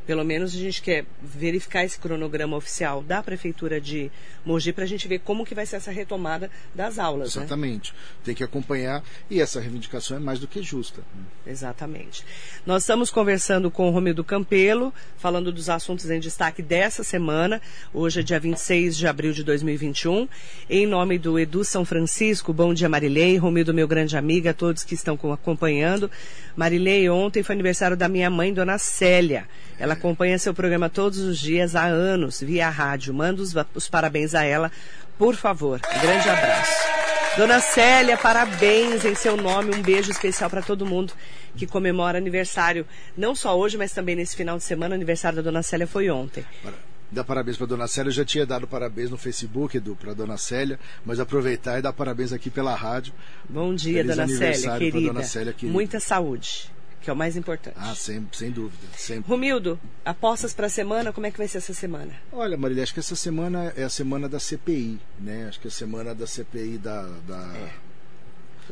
pelo 0.06 0.24
menos 0.24 0.54
a 0.54 0.58
gente 0.58 0.82
quer 0.82 1.06
verificar 1.22 1.84
esse 1.84 2.00
cronograma 2.00 2.56
oficial 2.56 3.02
da 3.02 3.24
Prefeitura 3.24 3.82
de 3.82 4.12
Mogi 4.46 4.72
para 4.72 4.84
a 4.84 4.88
gente 4.88 5.08
ver 5.08 5.20
como 5.20 5.46
que 5.46 5.56
vai 5.56 5.66
ser 5.66 5.78
essa 5.78 5.92
retomada 5.92 6.50
das 6.74 7.00
aulas. 7.00 7.36
Né? 7.36 7.42
Exatamente. 7.42 7.92
Né? 7.92 8.00
Tem 8.24 8.36
que 8.36 8.44
acompanhar 8.44 9.04
e 9.30 9.42
essa 9.42 9.60
reivindicação 9.60 10.18
é 10.18 10.20
mais 10.20 10.40
do 10.40 10.48
que 10.48 10.62
justa. 10.62 11.02
Exatamente. 11.46 12.24
Nós 12.66 12.84
estamos 12.84 13.10
conversando 13.10 13.72
com 13.72 13.88
o 13.90 13.92
Romildo 13.92 14.24
Campelo, 14.24 14.94
falando 15.18 15.52
dos 15.52 15.70
assuntos 15.70 16.10
em 16.10 16.20
destaque 16.20 16.62
dessa 16.62 17.04
semana. 17.04 17.62
Hoje 17.94 18.20
é 18.20 18.24
dia 18.24 18.40
26 18.40 18.96
de 18.96 19.08
abril 19.08 19.34
de 19.34 19.44
2021. 19.44 20.28
Em 20.70 20.86
nome 20.86 21.18
do 21.18 21.40
Edu 21.40 21.64
São 21.64 21.84
Francisco, 21.84 22.54
bom 22.54 22.74
dia 22.74 22.88
Marilei, 22.88 23.38
Romildo, 23.38 23.74
meu 23.74 23.88
grande 23.88 24.16
amiga, 24.16 24.54
todos 24.54 24.84
que 24.84 24.94
estão 24.94 25.18
acompanhando. 25.32 26.10
Marilei, 26.56 27.10
ontem 27.10 27.44
foi 27.44 27.54
aniversário 27.54 27.98
da 27.98 28.08
minha 28.08 28.30
mãe, 28.30 28.54
Dona 28.54 28.78
Célia. 28.78 29.48
Ela 29.78 29.95
acompanha 29.96 30.38
seu 30.38 30.54
programa 30.54 30.90
todos 30.90 31.20
os 31.20 31.40
dias 31.40 31.76
há 31.76 31.86
anos, 31.86 32.42
via 32.42 32.70
rádio. 32.70 33.14
Manda 33.14 33.42
os, 33.42 33.54
os 33.74 33.90
parabéns 33.90 34.36
a 34.36 34.44
ela, 34.44 34.72
por 35.18 35.36
favor. 35.36 35.82
Um 35.96 36.00
grande 36.00 36.30
abraço. 36.30 36.96
Dona 37.38 37.60
Célia, 37.60 38.18
parabéns 38.18 39.04
em 39.04 39.14
seu 39.14 39.36
nome. 39.36 39.76
Um 39.76 39.82
beijo 39.82 40.10
especial 40.10 40.50
para 40.50 40.62
todo 40.62 40.86
mundo 40.86 41.12
que 41.58 41.68
comemora 41.68 42.18
aniversário, 42.18 42.86
não 43.18 43.36
só 43.36 43.58
hoje, 43.58 43.78
mas 43.78 43.92
também 43.92 44.16
nesse 44.16 44.36
final 44.36 44.58
de 44.58 44.64
semana. 44.64 44.94
O 44.94 44.96
aniversário 44.96 45.38
da 45.38 45.42
Dona 45.42 45.62
Célia 45.62 45.86
foi 45.86 46.10
ontem. 46.10 46.46
Dar 47.12 47.24
parabéns 47.24 47.58
para 47.58 47.68
Dona 47.68 47.88
Célia. 47.88 48.10
Eu 48.10 48.14
já 48.14 48.26
tinha 48.26 48.46
dado 48.46 48.66
parabéns 48.68 49.10
no 49.10 49.18
Facebook, 49.18 49.76
Edu, 49.76 49.96
para 49.96 50.14
Dona 50.14 50.38
Célia, 50.38 50.80
mas 51.06 51.20
aproveitar 51.20 51.78
e 51.78 51.82
dar 51.82 51.92
parabéns 51.92 52.32
aqui 52.32 52.50
pela 52.50 52.74
rádio. 52.74 53.14
Bom 53.50 53.76
dia, 53.76 54.02
Feliz 54.02 54.16
Dona 54.16 54.28
Célia, 54.28 54.78
querida. 54.78 55.08
Dona 55.08 55.24
Célia, 55.24 55.54
querida. 55.54 55.74
Muita 55.74 56.00
saúde 56.00 56.75
que 57.06 57.10
é 57.12 57.14
o 57.14 57.16
mais 57.16 57.38
importante. 57.38 57.78
Ah, 57.80 57.94
sem, 57.94 58.28
sem 58.34 58.50
dúvida. 58.50 58.88
Sempre. 58.98 59.30
Romildo, 59.30 59.80
apostas 60.04 60.56
para 60.56 60.66
a 60.66 60.70
semana, 60.70 61.14
como 61.14 61.28
é 61.28 61.32
que 61.32 61.38
vai 61.38 61.48
ser 61.48 61.60
essa 61.60 61.74
semana? 61.74 62.12
Olha, 62.32 62.58
Marília, 62.58 62.82
acho 62.82 62.94
que 62.94 63.00
essa 63.00 63.16
semana 63.16 63.72
é 63.78 63.84
a 63.84 63.90
semana 63.90 64.28
da 64.28 64.40
CPI, 64.40 65.00
né? 65.20 65.48
Acho 65.48 65.60
que 65.60 65.68
é 65.68 65.70
a 65.70 65.72
semana 65.72 66.16
da 66.16 66.26
CPI 66.26 66.80
da, 66.80 67.04
da, 67.28 67.56
é, 67.58 67.74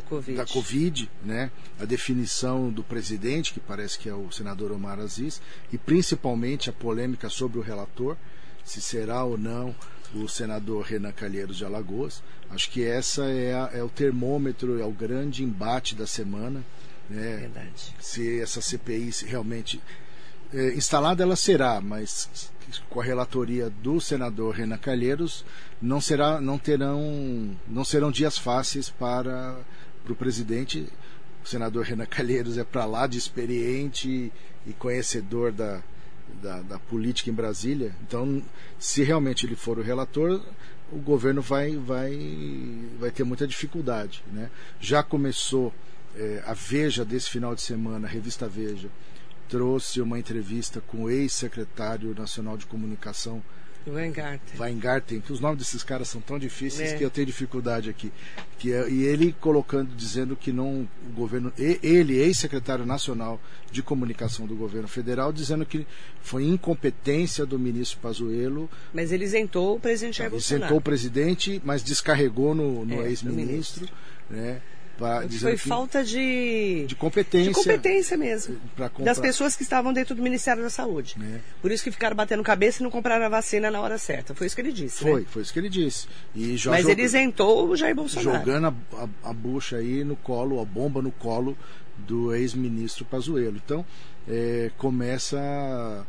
COVID. 0.09 0.35
da 0.35 0.45
Covid, 0.47 1.11
né? 1.23 1.51
A 1.79 1.85
definição 1.85 2.71
do 2.71 2.83
presidente, 2.83 3.53
que 3.53 3.59
parece 3.59 3.99
que 3.99 4.09
é 4.09 4.15
o 4.15 4.31
senador 4.31 4.71
Omar 4.71 4.99
Aziz, 4.99 5.39
e 5.71 5.77
principalmente 5.77 6.71
a 6.71 6.73
polêmica 6.73 7.29
sobre 7.29 7.59
o 7.59 7.61
relator, 7.61 8.17
se 8.65 8.81
será 8.81 9.23
ou 9.23 9.37
não 9.37 9.75
o 10.15 10.27
senador 10.27 10.85
Renan 10.85 11.11
Calheiros 11.11 11.57
de 11.57 11.65
Alagoas. 11.65 12.23
Acho 12.49 12.69
que 12.71 12.83
essa 12.83 13.25
é, 13.25 13.53
a, 13.53 13.69
é 13.73 13.83
o 13.83 13.89
termômetro, 13.89 14.81
é 14.81 14.85
o 14.85 14.91
grande 14.91 15.43
embate 15.43 15.93
da 15.93 16.07
semana. 16.07 16.63
Né? 17.13 17.38
Verdade. 17.38 17.95
Se 17.99 18.41
essa 18.41 18.60
CPI 18.60 19.12
realmente 19.28 19.80
é, 20.52 20.73
instalada 20.73 21.21
ela 21.21 21.36
será, 21.36 21.80
mas 21.80 22.52
com 22.89 22.99
a 22.99 23.04
relatoria 23.04 23.69
do 23.69 24.02
senador 24.02 24.56
Renan 24.56 24.78
Calheiros 24.78 25.45
não 25.82 26.02
será, 26.02 26.41
não 26.41 26.58
terão, 26.58 27.56
não 27.67 27.84
serão 27.84 28.12
dias 28.12 28.38
fáceis 28.38 28.89
para, 28.89 29.60
para 30.04 30.13
o 30.13 30.15
presidente. 30.15 30.88
O 31.43 31.47
senador 31.47 31.86
Renan 31.86 32.06
Calheiros 32.06 32.58
é 32.58 32.63
para 32.63 32.86
lá 32.86 33.06
de 33.06 33.17
experiente 33.17 34.32
e 34.65 34.73
conhecedor 34.73 35.52
da, 35.52 35.84
da, 36.41 36.62
da, 36.62 36.80
política 36.80 37.30
em 37.30 37.34
Brasília. 37.34 37.93
Então, 38.02 38.41
se 38.80 39.04
realmente 39.04 39.45
ele 39.45 39.56
for 39.56 39.78
o 39.78 39.84
relator, 39.84 40.41
o 40.91 40.97
governo 40.97 41.41
vai, 41.41 41.76
vai, 41.76 42.17
vai 42.97 43.12
ter 43.12 43.23
muita 43.23 43.45
dificuldade. 43.45 44.23
Né? 44.32 44.49
Já 44.80 45.04
começou 45.04 45.73
é, 46.17 46.43
a 46.45 46.54
Veja 46.54 47.04
desse 47.06 47.30
final 47.30 47.54
de 47.56 47.62
semana, 47.62 48.08
a 48.08 48.10
revista 48.10 48.47
Veja, 48.47 48.89
trouxe 49.49 50.02
uma 50.02 50.17
entrevista 50.17 50.82
com 50.82 51.04
o 51.04 51.10
ex-secretário 51.10 52.15
nacional 52.17 52.58
de 52.58 52.65
comunicação 52.65 53.43
Weingarten. 53.86 54.58
Weingarten, 54.58 55.19
que 55.19 55.34
os 55.34 55.41
nomes 55.41 55.58
desses 55.60 55.84
caras 55.84 56.08
são 56.08 56.21
tão 56.21 56.39
difíceis 56.39 56.93
É. 56.93 56.97
que 56.97 57.04
eu 57.04 57.10
tenho 57.10 57.28
dificuldade 57.28 57.89
aqui. 57.89 58.13
Que 58.58 58.71
é- 58.71 58.89
e 58.89 59.04
ele 59.04 59.36
colocando, 59.41 59.93
dizendo 59.93 60.38
que 60.38 60.54
não 60.54 60.88
o 61.06 61.12
governo, 61.13 61.52
ele, 61.58 62.15
ex-secretário 62.17 62.86
nacional 62.86 63.41
de 63.69 63.84
comunicação 63.84 64.47
do 64.47 64.56
governo 64.56 64.88
federal, 64.88 65.34
dizendo 65.34 65.65
que 65.65 65.86
foi 66.21 66.45
incompetência 66.45 67.45
do 67.45 67.60
ministro 67.60 67.99
Pazuello, 67.99 68.69
Mas 68.93 69.12
ele 69.12 69.26
isentou 69.26 69.76
o 69.76 69.80
presidente 69.82 70.19
Jair 70.19 70.32
Bolsonaro. 70.32 70.63
isentou 70.63 70.78
o 70.78 70.82
presidente, 70.82 71.62
mas 71.65 71.84
descarregou 71.84 72.56
no, 72.56 72.86
no 72.86 73.02
É, 73.02 73.10
ex-ministro, 73.10 73.86
né? 74.30 74.62
Pra- 74.97 75.27
Foi 75.29 75.51
que- 75.53 75.58
falta 75.58 76.03
de, 76.03 76.86
de 76.88 76.95
competência, 76.95 77.49
de 77.49 77.56
competência 77.56 78.17
mesmo. 78.17 78.58
Das 78.99 79.19
pessoas 79.19 79.56
que 79.56 79.63
estavam 79.63 79.91
dentro 79.93 80.13
do 80.15 80.21
Ministério 80.21 80.62
da 80.63 80.69
Saúde. 80.69 81.15
Né? 81.17 81.41
Por 81.62 81.71
isso 81.71 81.84
que 81.84 81.91
ficaram 81.91 82.15
batendo 82.15 82.41
cabeça 82.43 82.82
e 82.82 82.84
não 82.84 82.91
compraram 82.91 83.25
a 83.25 83.29
vacina 83.29 83.69
na 83.71 83.79
hora 83.82 83.97
certa. 83.97 84.34
Foi 84.36 84.47
isso 84.47 84.56
que 84.56 84.62
ele 84.62 84.71
disse. 84.71 84.99
Foi, 85.03 85.21
né? 85.21 85.27
foi 85.29 85.41
isso 85.41 85.51
que 85.53 85.60
ele 85.60 85.69
disse. 85.69 86.08
E 86.36 86.56
já 86.58 86.71
Mas 86.71 86.88
ele 86.88 87.01
isentou 87.01 87.67
o 87.69 87.75
Jair 87.75 87.95
Bolsonaro. 87.95 88.38
jogando 88.39 88.67
a, 88.67 88.73
a, 89.25 89.29
a 89.29 89.34
bucha 89.34 89.77
aí 89.77 90.03
no 90.03 90.15
colo, 90.15 90.62
a 90.62 90.65
bomba 90.65 91.01
no 91.01 91.12
colo 91.12 91.58
do 91.97 92.34
ex-ministro 92.34 93.06
Pazuello. 93.06 93.60
Então, 93.63 93.86
é, 94.27 94.71
começa 94.77 96.06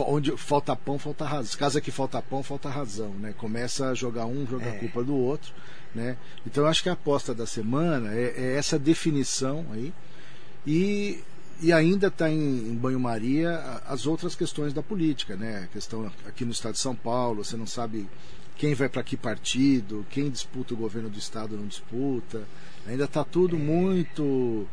onde 0.00 0.36
falta 0.36 0.74
pão, 0.76 0.98
falta 0.98 1.24
razão. 1.24 1.58
Casa 1.58 1.80
que 1.80 1.90
falta 1.90 2.20
pão, 2.20 2.42
falta 2.42 2.68
razão, 2.68 3.10
né? 3.14 3.34
Começa 3.36 3.88
a 3.90 3.94
jogar 3.94 4.26
um, 4.26 4.46
jogar 4.46 4.66
É. 4.66 4.76
a 4.76 4.78
culpa 4.78 5.02
do 5.02 5.16
outro, 5.16 5.52
né? 5.94 6.16
Então, 6.46 6.64
eu 6.64 6.70
acho 6.70 6.82
que 6.82 6.88
a 6.88 6.92
aposta 6.92 7.34
da 7.34 7.46
semana 7.46 8.14
é, 8.14 8.34
é 8.36 8.56
essa 8.56 8.78
definição 8.78 9.66
aí 9.72 9.92
e 10.66 11.22
e 11.62 11.72
ainda 11.74 12.06
está 12.06 12.30
em, 12.30 12.70
em 12.70 12.74
banho-maria 12.74 13.58
as 13.86 14.06
outras 14.06 14.34
questões 14.34 14.72
da 14.72 14.82
política, 14.82 15.36
né? 15.36 15.64
A 15.64 15.66
questão 15.66 16.10
aqui 16.26 16.44
no 16.44 16.52
estado 16.52 16.72
de 16.72 16.78
São 16.78 16.96
Paulo, 16.96 17.44
você 17.44 17.56
não 17.56 17.66
sabe 17.66 18.08
quem 18.56 18.74
vai 18.74 18.88
para 18.88 19.02
que 19.02 19.16
partido, 19.16 20.06
quem 20.10 20.30
disputa 20.30 20.74
o 20.74 20.76
governo 20.76 21.10
do 21.10 21.18
estado 21.18 21.56
não 21.56 21.66
disputa. 21.66 22.42
Ainda 22.86 23.04
está 23.04 23.22
tudo 23.24 23.58
muito 23.58 24.66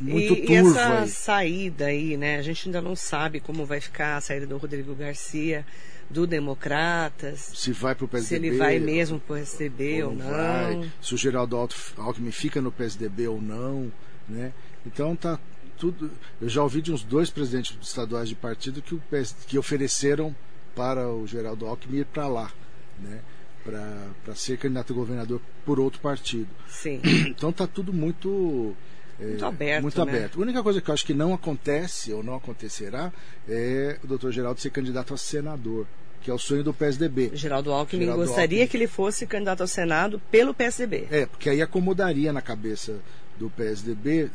muito 0.00 0.34
e, 0.34 0.42
e 0.42 0.46
turvo 0.46 0.70
essa 0.70 1.00
aí. 1.00 1.08
saída 1.08 1.86
aí, 1.86 2.16
né? 2.16 2.36
A 2.36 2.42
gente 2.42 2.68
ainda 2.68 2.80
não 2.80 2.96
sabe 2.96 3.40
como 3.40 3.64
vai 3.64 3.80
ficar 3.80 4.16
a 4.16 4.20
saída 4.20 4.46
do 4.46 4.56
Rodrigo 4.56 4.94
Garcia, 4.94 5.64
do 6.08 6.26
Democratas, 6.26 7.50
Se 7.54 7.72
vai 7.72 7.94
para 7.94 8.04
o 8.04 8.08
PSDB, 8.08 8.28
se 8.28 8.34
ele 8.34 8.56
vai 8.58 8.78
mesmo 8.78 9.18
pro 9.18 9.36
PSDB 9.36 10.04
ou 10.04 10.10
ou 10.10 10.16
não. 10.16 10.30
vai, 10.30 10.90
se 11.02 11.14
o 11.14 11.18
Geraldo 11.18 11.56
Alckmin 11.96 12.30
fica 12.30 12.60
no 12.60 12.70
PSDB 12.70 13.28
ou 13.28 13.42
não, 13.42 13.92
né? 14.28 14.52
Então 14.86 15.16
tá 15.16 15.38
tudo. 15.76 16.10
Eu 16.40 16.48
já 16.48 16.62
ouvi 16.62 16.80
de 16.80 16.92
uns 16.92 17.02
dois 17.02 17.30
presidentes 17.30 17.76
estaduais 17.82 18.28
de 18.28 18.34
partido 18.34 18.80
que, 18.80 18.94
o 18.94 19.02
PS, 19.10 19.34
que 19.46 19.58
ofereceram 19.58 20.34
para 20.74 21.08
o 21.08 21.26
Geraldo 21.26 21.66
Alckmin 21.66 21.98
ir 21.98 22.06
para 22.06 22.28
lá, 22.28 22.50
né? 22.98 23.20
Para 23.64 24.34
ser 24.36 24.58
candidato 24.58 24.92
a 24.92 24.96
governador 24.96 25.40
por 25.64 25.80
outro 25.80 26.00
partido. 26.00 26.48
Sim. 26.68 27.00
Então 27.28 27.52
tá 27.52 27.66
tudo 27.66 27.92
muito 27.92 28.76
é, 29.20 29.24
Muito 29.24 29.44
aberto, 29.46 29.82
muito 29.82 30.04
né? 30.04 30.12
aberto. 30.12 30.38
A 30.38 30.42
única 30.42 30.62
coisa 30.62 30.80
que 30.80 30.90
eu 30.90 30.94
acho 30.94 31.06
que 31.06 31.14
não 31.14 31.32
acontece 31.32 32.12
ou 32.12 32.22
não 32.22 32.34
acontecerá 32.34 33.12
é 33.48 33.98
o 34.04 34.06
Dr. 34.06 34.30
Geraldo 34.30 34.60
ser 34.60 34.70
candidato 34.70 35.14
a 35.14 35.16
senador, 35.16 35.86
que 36.20 36.30
é 36.30 36.34
o 36.34 36.38
sonho 36.38 36.62
do 36.62 36.74
PSDB. 36.74 37.30
Geraldo 37.34 37.72
Alckmin 37.72 38.02
Geraldo 38.02 38.26
gostaria 38.26 38.58
Alckmin. 38.58 38.66
que 38.68 38.76
ele 38.76 38.86
fosse 38.86 39.26
candidato 39.26 39.62
ao 39.62 39.66
Senado 39.66 40.20
pelo 40.30 40.52
PSDB. 40.52 41.06
É, 41.10 41.26
porque 41.26 41.48
aí 41.48 41.62
acomodaria 41.62 42.32
na 42.32 42.42
cabeça 42.42 42.98
do 43.38 43.48
PSDB 43.50 44.30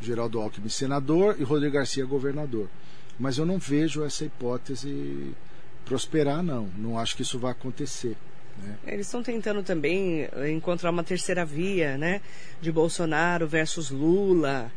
Geraldo 0.00 0.40
Alckmin 0.40 0.68
senador 0.68 1.36
e 1.38 1.42
Rodrigo 1.44 1.74
Garcia 1.74 2.04
governador. 2.04 2.68
Mas 3.18 3.38
eu 3.38 3.46
não 3.46 3.58
vejo 3.58 4.02
essa 4.04 4.24
hipótese 4.24 5.32
prosperar, 5.84 6.42
não. 6.42 6.68
Não 6.76 6.98
acho 6.98 7.16
que 7.16 7.22
isso 7.22 7.38
vai 7.38 7.52
acontecer. 7.52 8.16
Né? 8.62 8.76
Eles 8.86 9.06
estão 9.06 9.22
tentando 9.22 9.62
também 9.62 10.28
eh, 10.32 10.50
encontrar 10.50 10.90
uma 10.90 11.04
terceira 11.04 11.44
via, 11.44 11.96
né? 11.98 12.20
De 12.60 12.70
Bolsonaro 12.70 13.46
versus 13.46 13.90
Lula. 13.90 14.70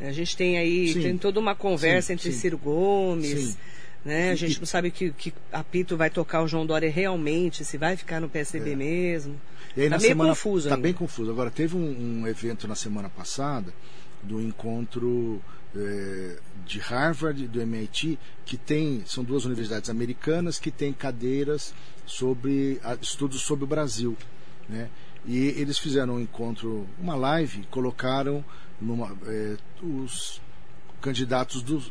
A 0.00 0.12
gente 0.12 0.36
tem 0.36 0.58
aí, 0.58 0.92
Sim. 0.92 1.02
tem 1.02 1.18
toda 1.18 1.38
uma 1.38 1.54
conversa 1.54 2.08
Sim, 2.08 2.12
entre 2.14 2.32
sim. 2.32 2.38
Ciro 2.38 2.58
Gomes. 2.58 3.56
Né? 4.04 4.32
A 4.32 4.34
gente 4.34 4.58
não 4.58 4.66
sabe 4.66 4.90
que, 4.90 5.12
que 5.12 5.32
apito 5.52 5.96
vai 5.96 6.10
tocar 6.10 6.42
o 6.42 6.48
João 6.48 6.66
Dória 6.66 6.90
realmente, 6.90 7.64
se 7.64 7.78
vai 7.78 7.96
ficar 7.96 8.20
no 8.20 8.28
PSDB 8.28 8.74
mesmo. 8.74 9.40
E 9.76 9.82
aí, 9.82 9.88
Tá 9.88 9.96
meio 9.96 10.08
semana, 10.08 10.30
confuso 10.30 10.68
Tá 10.68 10.74
ainda. 10.74 10.82
bem 10.82 10.92
confuso. 10.92 11.30
Agora, 11.30 11.50
teve 11.50 11.76
um, 11.76 12.22
um 12.22 12.26
evento 12.26 12.66
na 12.66 12.74
semana 12.74 13.08
passada 13.08 13.72
do 14.22 14.40
encontro 14.40 15.42
eh, 15.74 16.38
de 16.64 16.78
Harvard 16.78 17.42
e 17.42 17.48
do 17.48 17.60
MIT, 17.60 18.18
que 18.44 18.56
tem, 18.56 19.02
são 19.06 19.24
duas 19.24 19.44
universidades 19.44 19.90
americanas 19.90 20.58
que 20.58 20.70
têm 20.70 20.92
cadeiras 20.92 21.74
sobre 22.06 22.80
estudos 23.00 23.42
sobre 23.42 23.64
o 23.64 23.66
Brasil. 23.66 24.16
Né? 24.68 24.88
E 25.26 25.36
eles 25.36 25.78
fizeram 25.78 26.14
um 26.14 26.20
encontro, 26.20 26.86
uma 26.98 27.14
live, 27.14 27.66
colocaram 27.70 28.44
numa, 28.80 29.16
eh, 29.26 29.56
os 29.82 30.40
candidatos 31.00 31.62
do, 31.62 31.82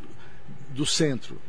do 0.70 0.86
centro. 0.86 1.40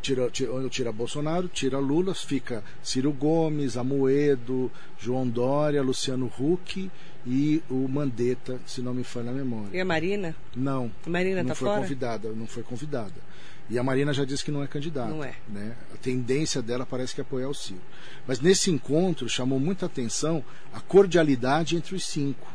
Tira, 0.00 0.30
tira, 0.30 0.68
tira 0.68 0.92
Bolsonaro, 0.92 1.48
tira 1.48 1.78
Lula, 1.78 2.14
fica 2.14 2.62
Ciro 2.82 3.12
Gomes, 3.12 3.76
Amoedo, 3.76 4.70
João 4.98 5.28
Dória, 5.28 5.82
Luciano 5.82 6.30
Huck 6.38 6.90
e 7.26 7.62
o 7.68 7.86
Mandetta, 7.88 8.60
se 8.64 8.80
não 8.80 8.94
me 8.94 9.02
falha 9.04 9.30
a 9.30 9.34
memória. 9.34 9.76
E 9.76 9.80
a 9.80 9.84
Marina? 9.84 10.34
Não, 10.54 10.90
A 11.04 11.10
Marina 11.10 11.42
não 11.42 11.48
tá 11.48 11.54
foi 11.54 11.68
fora? 11.68 11.80
convidada, 11.80 12.30
não 12.30 12.46
foi 12.46 12.62
convidada. 12.62 13.28
E 13.70 13.78
a 13.78 13.82
Marina 13.82 14.14
já 14.14 14.24
disse 14.24 14.42
que 14.42 14.50
não 14.50 14.62
é 14.62 14.66
candidata. 14.66 15.10
Não 15.10 15.22
é. 15.22 15.34
Né? 15.46 15.76
A 15.92 15.96
tendência 15.98 16.62
dela 16.62 16.86
parece 16.86 17.14
que 17.14 17.20
é 17.20 17.22
apoiar 17.22 17.48
o 17.48 17.54
Ciro. 17.54 17.82
Mas 18.26 18.40
nesse 18.40 18.70
encontro 18.70 19.28
chamou 19.28 19.60
muita 19.60 19.84
atenção 19.84 20.42
a 20.72 20.80
cordialidade 20.80 21.76
entre 21.76 21.94
os 21.94 22.06
cinco. 22.06 22.48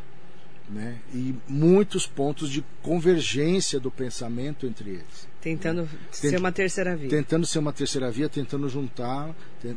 Né? 0.69 0.97
E 1.13 1.35
muitos 1.47 2.07
pontos 2.07 2.49
de 2.49 2.63
convergência 2.81 3.79
do 3.79 3.91
pensamento 3.91 4.65
entre 4.65 4.91
eles. 4.91 5.27
Tentando 5.41 5.87
ser 6.11 6.29
Tenta- 6.29 6.39
uma 6.39 6.51
terceira 6.51 6.95
via. 6.95 7.09
Tentando 7.09 7.45
ser 7.45 7.59
uma 7.59 7.73
terceira 7.73 8.09
via, 8.09 8.29
tentando 8.29 8.67
juntar. 8.69 9.35
ten- 9.61 9.75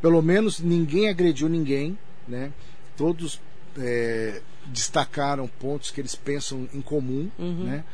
Pelo 0.00 0.22
menos 0.22 0.60
ninguém 0.60 1.08
agrediu 1.08 1.48
ninguém. 1.48 1.98
Né? 2.26 2.52
Todos 2.96 3.40
é, 3.76 4.40
destacaram 4.66 5.46
pontos 5.48 5.90
que 5.90 6.00
eles 6.00 6.14
pensam 6.14 6.68
em 6.72 6.80
comum. 6.80 7.28
Uhum. 7.38 7.64
Né? 7.64 7.84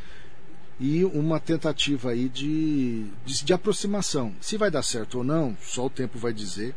e 0.81 1.05
uma 1.05 1.39
tentativa 1.39 2.11
aí 2.11 2.29
de, 2.29 3.05
de, 3.25 3.45
de 3.45 3.53
aproximação. 3.53 4.35
Se 4.41 4.57
vai 4.57 4.73
dar 4.73 4.83
certo 4.83 5.19
ou 5.19 5.25
não, 5.25 5.57
só 5.63 5.87
o 5.87 5.91
tempo 5.91 6.19
vai 6.19 6.33
dizer. 6.33 6.75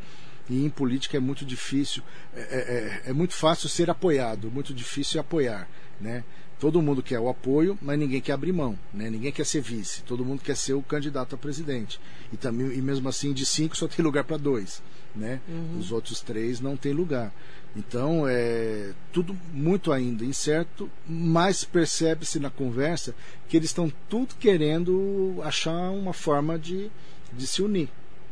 E 0.49 0.63
em 0.63 0.69
política 0.69 1.17
é 1.17 1.19
muito 1.19 1.43
difícil, 1.45 2.01
é, 2.35 2.39
é- 2.39 3.03
é- 3.05 3.09
é 3.09 3.13
muito 3.13 3.33
fácil 3.33 3.67
ser 3.67 3.89
apoiado, 3.89 4.49
muito 4.49 4.73
difícil 4.73 5.19
apoiar. 5.19 5.67
Né? 5.99 6.23
Todo 6.59 6.81
mundo 6.81 7.03
quer 7.03 7.19
o 7.19 7.29
apoio, 7.29 7.77
mas 7.81 7.99
ninguém 7.99 8.21
quer 8.21 8.31
abrir 8.31 8.51
mão, 8.51 8.77
né? 8.93 9.09
ninguém 9.09 9.31
quer 9.31 9.45
ser 9.45 9.61
vice, 9.61 10.01
todo 10.03 10.25
mundo 10.25 10.41
quer 10.41 10.55
ser 10.55 10.73
o 10.73 10.81
candidato 10.81 11.35
a 11.35 11.37
presidente. 11.37 11.99
E, 12.31 12.37
também, 12.37 12.71
e 12.73 12.81
mesmo 12.81 13.07
assim, 13.09 13.33
de 13.33 13.45
cinco 13.45 13.75
só 13.77 13.87
tem 13.87 14.03
lugar 14.03 14.23
para 14.23 14.37
dois. 14.37 14.81
Né? 15.15 15.39
Os 15.79 15.91
outros 15.91 16.21
três 16.21 16.59
não 16.59 16.77
tem 16.77 16.93
lugar. 16.93 17.33
Então 17.75 18.27
é 18.27 18.91
tudo 19.11 19.37
muito 19.51 19.91
ainda 19.91 20.23
incerto, 20.25 20.89
mas 21.07 21.63
percebe-se 21.63 22.39
na 22.39 22.49
conversa 22.49 23.13
que 23.47 23.57
eles 23.57 23.69
estão 23.69 23.91
tudo 24.09 24.35
querendo 24.35 25.39
achar 25.43 25.91
uma 25.91 26.13
forma 26.13 26.57
de, 26.57 26.89
de 27.33 27.45
se 27.47 27.61
unir. 27.61 27.89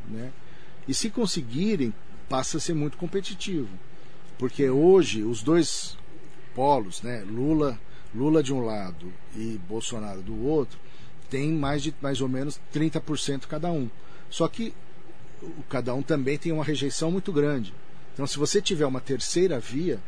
Né? 0.08 0.32
E 0.88 0.93
se 0.93 1.10
conseguirem, 1.10 1.93
passa 2.30 2.58
a 2.58 2.60
ser 2.60 2.74
muito 2.74 2.98
competitivo. 2.98 3.70
Porque 4.38 4.70
hoje 4.70 5.24
os 5.24 5.42
dois 5.42 5.98
polos, 6.54 7.02
né, 7.02 7.24
Lula, 7.28 7.80
Lula 8.14 8.42
de 8.42 8.54
um 8.54 8.62
lado 8.62 9.12
e 9.36 9.60
Bolsonaro 9.68 10.22
do 10.22 10.46
outro, 10.46 10.80
tem 11.30 11.52
mais 11.52 11.82
de 11.84 11.94
mais 12.02 12.22
ou 12.22 12.30
menos 12.30 12.60
30% 12.74 13.48
cada 13.48 13.72
um. 13.72 13.90
Só 14.30 14.48
que 14.48 14.74
cada 15.70 15.94
um 15.94 16.02
também 16.02 16.38
tem 16.38 16.52
uma 16.52 16.63
rejeição 16.63 17.12
muito 17.12 17.32
grande. 17.32 17.73
Então, 18.13 18.26
se 18.26 18.38
você 18.38 18.62
tiver 18.62 18.86
uma 18.86 19.02
terceira 19.02 19.60
via, 19.60 20.00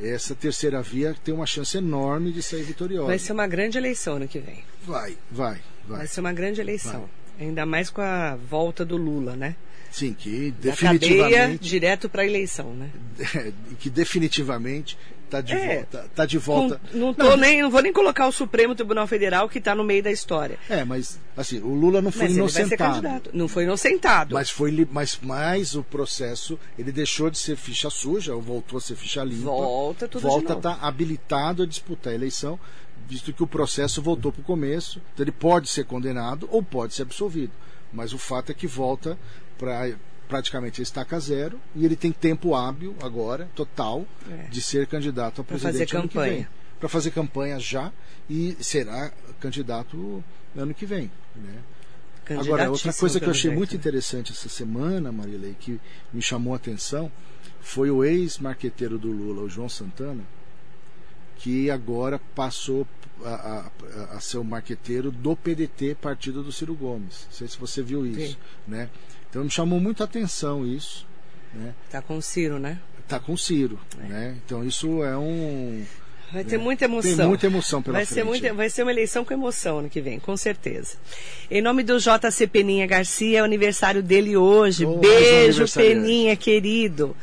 essa 0.00 0.34
terceira 0.34 0.80
via 0.80 1.14
tem 1.24 1.34
uma 1.34 1.46
chance 1.46 1.76
enorme 1.76 2.30
de 2.32 2.42
sair 2.42 2.62
vitoriosa. 2.62 3.08
Vai 3.08 3.18
ser 3.18 3.32
uma 3.32 3.46
grande 3.46 3.76
eleição 3.76 4.16
ano 4.16 4.28
que 4.28 4.38
vem. 4.38 4.62
Vai, 4.84 5.18
vai, 5.30 5.60
vai. 5.86 5.98
Vai 5.98 6.06
ser 6.06 6.20
uma 6.20 6.32
grande 6.32 6.60
eleição. 6.60 7.08
Ainda 7.38 7.66
mais 7.66 7.90
com 7.90 8.00
a 8.00 8.36
volta 8.36 8.84
do 8.84 8.96
Lula, 8.96 9.36
né? 9.36 9.56
Sim, 9.90 10.12
que 10.12 10.50
Da 10.50 10.72
cadeia 10.72 10.98
definitivamente, 10.98 11.68
direto 11.68 12.08
para 12.08 12.22
a 12.22 12.26
eleição, 12.26 12.72
né? 12.74 12.90
que 13.78 13.90
definitivamente 13.90 14.96
está 15.28 15.40
de 15.40 15.54
É. 15.54 15.74
volta. 15.76 16.10
Tá 16.14 16.26
de 16.26 16.38
volta. 16.38 16.80
Não, 16.92 17.08
não, 17.08 17.14
tô 17.14 17.36
Nem, 17.36 17.62
não 17.62 17.70
vou 17.70 17.82
nem 17.82 17.92
colocar 17.92 18.26
o 18.26 18.32
Supremo 18.32 18.74
Tribunal 18.74 19.06
Federal 19.06 19.48
que 19.48 19.58
está 19.58 19.74
no 19.74 19.84
meio 19.84 20.02
da 20.02 20.10
história. 20.10 20.58
É, 20.68 20.84
mas 20.84 21.18
assim, 21.36 21.60
o 21.60 21.74
Lula 21.74 22.02
não 22.02 22.10
foi 22.10 22.24
Mas 22.24 22.36
inocentado. 22.36 23.30
Não 23.32 23.46
foi 23.48 23.64
inocentado. 23.64 24.34
Mas 24.34 24.50
foi 24.50 24.88
mas, 24.90 25.18
mas 25.22 25.74
o 25.74 25.82
processo, 25.82 26.58
ele 26.78 26.90
deixou 26.90 27.30
de 27.30 27.38
ser 27.38 27.56
ficha 27.56 27.90
suja, 27.90 28.34
ou 28.34 28.42
voltou 28.42 28.78
a 28.78 28.80
ser 28.80 28.96
ficha 28.96 29.22
limpa. 29.22 29.44
Volta 29.44 30.08
tudo 30.08 30.22
Volta 30.22 30.54
a 30.54 30.56
estar 30.56 30.78
habilitado 30.80 31.62
a 31.62 31.66
disputar 31.66 32.12
a 32.12 32.16
eleição, 32.16 32.58
visto 33.08 33.32
que 33.32 33.42
o 33.42 33.46
processo 33.46 34.02
voltou 34.02 34.32
para 34.32 34.40
o 34.40 34.44
começo. 34.44 35.00
Então 35.14 35.24
ele 35.24 35.32
pode 35.32 35.68
ser 35.68 35.84
condenado 35.84 36.48
ou 36.50 36.62
pode 36.62 36.94
ser 36.94 37.02
absolvido. 37.02 37.52
Mas 37.92 38.12
o 38.12 38.18
fato 38.18 38.50
é 38.52 38.54
que 38.54 38.66
volta 38.66 39.18
para 39.58 39.92
praticamente 40.28 40.82
estaca 40.82 41.18
zero 41.18 41.58
e 41.74 41.84
ele 41.86 41.96
tem 41.96 42.12
tempo 42.12 42.54
hábil 42.54 42.94
agora, 43.02 43.48
total, 43.54 44.06
É. 44.30 44.48
de 44.48 44.60
ser 44.60 44.86
candidato 44.86 45.40
a 45.40 45.44
Pra 45.44 45.56
presidente 45.56 45.88
fazer 45.90 45.96
ano 45.98 46.08
que 46.08 46.14
campanha. 46.14 46.50
Para 46.78 46.88
fazer 46.88 47.10
campanha 47.12 47.58
já 47.58 47.90
e 48.28 48.54
será 48.60 49.10
candidato 49.40 50.22
ano 50.56 50.74
que 50.74 50.84
vem. 50.84 51.10
Né? 51.34 51.54
Agora, 52.38 52.70
outra 52.70 52.92
coisa 52.92 53.18
que 53.18 53.24
eu 53.24 53.30
achei 53.30 53.50
muito 53.50 53.74
interessante 53.74 54.32
essa 54.32 54.50
semana, 54.50 55.10
Marilei, 55.10 55.56
que 55.58 55.80
me 56.12 56.20
chamou 56.20 56.52
a 56.52 56.56
atenção, 56.56 57.10
foi 57.62 57.90
o 57.90 58.04
ex-marqueteiro 58.04 58.98
do 58.98 59.10
Lula, 59.10 59.42
o 59.42 59.48
João 59.48 59.68
Santana, 59.68 60.22
que 61.38 61.70
agora 61.70 62.20
passou 62.34 62.86
a, 63.24 63.30
a- 64.10 64.16
a 64.16 64.20
ser 64.20 64.36
o 64.38 64.44
marqueteiro 64.44 65.10
do 65.10 65.34
PDT, 65.34 65.94
partido 66.00 66.42
do 66.42 66.52
Ciro 66.52 66.74
Gomes. 66.74 67.26
Não 67.26 67.32
sei 67.32 67.48
se 67.48 67.58
você 67.58 67.82
viu 67.82 68.04
isso. 68.06 68.32
Sim. 68.32 68.36
Né? 68.66 68.90
Então 69.30 69.44
me 69.44 69.50
chamou 69.50 69.78
muito 69.80 70.02
a 70.02 70.04
atenção 70.04 70.66
isso. 70.66 71.06
Né? 71.52 71.74
Tá 71.90 72.00
com 72.02 72.16
o 72.16 72.22
Ciro, 72.22 72.58
né? 72.58 72.78
Tá 73.06 73.18
com 73.18 73.32
o 73.32 73.38
Ciro. 73.38 73.78
Né? 73.96 74.36
Então 74.44 74.64
isso 74.64 75.02
é 75.02 75.16
um. 75.16 75.84
Vai 76.32 76.44
ter 76.44 76.56
É. 76.56 76.58
muita 76.58 76.84
emoção. 76.84 77.16
Tem 77.16 77.26
muita 77.26 77.46
emoção 77.46 77.82
pela 77.82 77.96
vai 77.98 78.04
frente. 78.06 78.18
Ser 78.18 78.24
muita, 78.24 78.52
vai 78.52 78.68
ser 78.68 78.82
uma 78.82 78.90
eleição 78.92 79.24
com 79.24 79.32
emoção 79.32 79.78
ano 79.78 79.88
que 79.88 80.00
vem, 80.00 80.18
com 80.18 80.36
certeza. 80.36 80.96
Em 81.50 81.62
nome 81.62 81.82
do 81.82 81.98
JC 81.98 82.46
Peninha 82.46 82.86
Garcia, 82.86 83.38
é 83.38 83.42
o 83.42 83.44
aniversário 83.46 84.02
dele 84.02 84.36
hoje. 84.36 84.84
Oh, 84.84 84.98
beijo. 84.98 85.64
Peninha, 85.72 86.36
querido. 86.36 87.16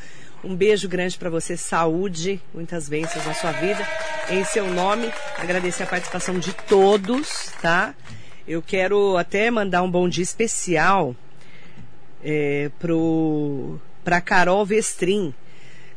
Um 0.44 0.56
beijo 0.56 0.88
grande 0.88 1.18
para 1.18 1.30
você, 1.30 1.56
saúde, 1.58 2.40
muitas 2.54 2.88
bênçãos 2.90 3.26
na 3.26 3.34
sua 3.34 3.52
vida. 3.52 3.88
Em 4.30 4.44
seu 4.44 4.68
nome, 4.72 5.12
agradecer 5.38 5.84
a 5.84 5.88
participação 5.88 6.40
de 6.40 6.54
todos, 6.54 7.52
tá? 7.62 7.94
Eu 8.48 8.62
quero 8.62 9.18
até 9.18 9.50
mandar 9.50 9.82
um 9.84 9.90
bom 9.90 10.08
dia 10.10 10.24
especial 10.24 11.16
é, 12.26 12.72
pro 12.80 13.80
Carol 14.26 14.66
Vestrin. 14.66 15.34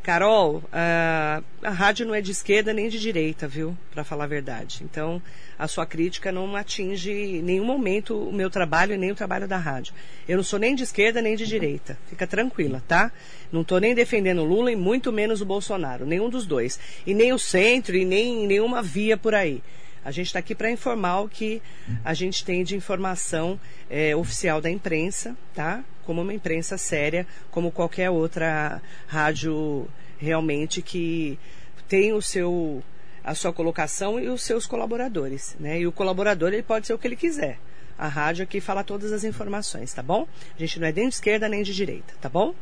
Carol, 0.03 0.63
a, 0.73 1.43
a 1.63 1.71
rádio 1.71 2.07
não 2.07 2.15
é 2.15 2.21
de 2.23 2.31
esquerda 2.31 2.73
nem 2.73 2.89
de 2.89 2.99
direita, 2.99 3.47
viu? 3.47 3.77
Para 3.91 4.05
falar 4.05 4.25
a 4.25 4.29
verdade. 4.29 4.83
Então, 4.83 5.21
a 5.59 5.69
sua 5.69 5.85
crítica 5.85 6.33
não 6.33 6.57
atinge 6.57 7.11
em 7.11 7.43
nenhum 7.43 7.65
momento 7.65 8.17
o 8.17 8.33
meu 8.33 8.49
trabalho 8.49 8.95
e 8.95 8.97
nem 8.97 9.11
o 9.11 9.15
trabalho 9.15 9.47
da 9.47 9.59
rádio. 9.59 9.93
Eu 10.27 10.37
não 10.37 10.45
sou 10.45 10.59
nem 10.59 10.75
de 10.75 10.83
esquerda 10.83 11.21
nem 11.21 11.37
de 11.37 11.47
direita. 11.47 11.99
Fica 12.09 12.27
tranquila, 12.27 12.83
tá? 12.89 13.13
Não 13.53 13.61
estou 13.61 13.81
nem 13.81 13.95
defendendo 13.95 14.41
o 14.41 14.45
Lula 14.45 14.73
e 14.73 14.77
muito 14.77 15.13
menos 15.13 15.43
o 15.43 15.47
Bolsonaro, 15.47 16.07
nenhum 16.07 16.31
dos 16.31 16.47
dois. 16.47 16.81
E 17.07 17.13
nem 17.13 17.33
o 17.35 17.39
centro 17.39 17.95
e 17.95 18.05
nem 18.05 18.47
nenhuma 18.47 18.83
via 18.83 19.17
por 19.17 19.35
aí. 19.35 19.63
A 20.03 20.11
gente 20.11 20.29
está 20.29 20.39
aqui 20.39 20.55
para 20.55 20.71
informar 20.71 21.21
o 21.21 21.29
que 21.29 21.61
a 22.03 22.15
gente 22.15 22.43
tem 22.43 22.65
de 22.65 22.75
informação 22.75 23.61
é, 23.91 24.17
oficial 24.17 24.59
da 24.59 24.71
imprensa, 24.71 25.37
tá? 25.55 25.85
Como 26.09 26.23
uma 26.23 26.33
imprensa 26.33 26.79
séria, 26.79 27.27
como 27.51 27.71
qualquer 27.71 28.09
outra 28.09 28.81
rádio 29.07 29.87
realmente 30.17 30.81
que 30.81 31.39
tem 31.87 32.15
o 32.15 32.23
seu 32.23 32.83
a 33.23 33.35
sua 33.35 33.53
colocação 33.53 34.19
e 34.19 34.27
os 34.27 34.43
seus 34.43 34.65
colaboradores, 34.65 35.55
né? 35.61 35.79
E 35.79 35.87
o 35.87 35.93
colaborador 35.93 36.49
ele 36.55 36.63
pode 36.63 36.87
ser 36.87 36.95
o 36.95 36.99
que 36.99 37.07
ele 37.07 37.15
quiser. 37.15 37.59
A 37.99 38.09
rádio 38.09 38.45
aqui 38.45 38.59
fala 38.59 38.83
todas 38.83 39.13
as 39.13 39.23
informações, 39.23 39.93
tá 39.93 40.03
bom? 40.03 40.27
A 40.57 40.59
gente 40.59 40.81
não 40.81 40.89
é 40.89 40.93
nem 40.93 41.11
de 41.11 41.15
esquerda 41.17 41.47
nem 41.47 41.63
de 41.63 41.75
direita, 41.75 42.15
tá 42.23 42.31
bom? 42.31 42.55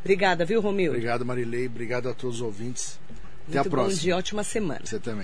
Obrigada, 0.00 0.46
viu, 0.46 0.62
Romildo? 0.62 0.96
Obrigado, 0.96 1.26
Marilei. 1.26 1.66
Obrigado 1.66 2.08
a 2.08 2.14
todos 2.14 2.36
os 2.36 2.40
ouvintes. 2.40 2.98
Até 3.46 3.56
Muito 3.56 3.66
a 3.66 3.70
próxima. 3.70 3.96
bom 3.96 4.00
dia, 4.00 4.16
ótima 4.16 4.42
semana. 4.42 4.80
Você 4.82 4.98
também. 4.98 5.22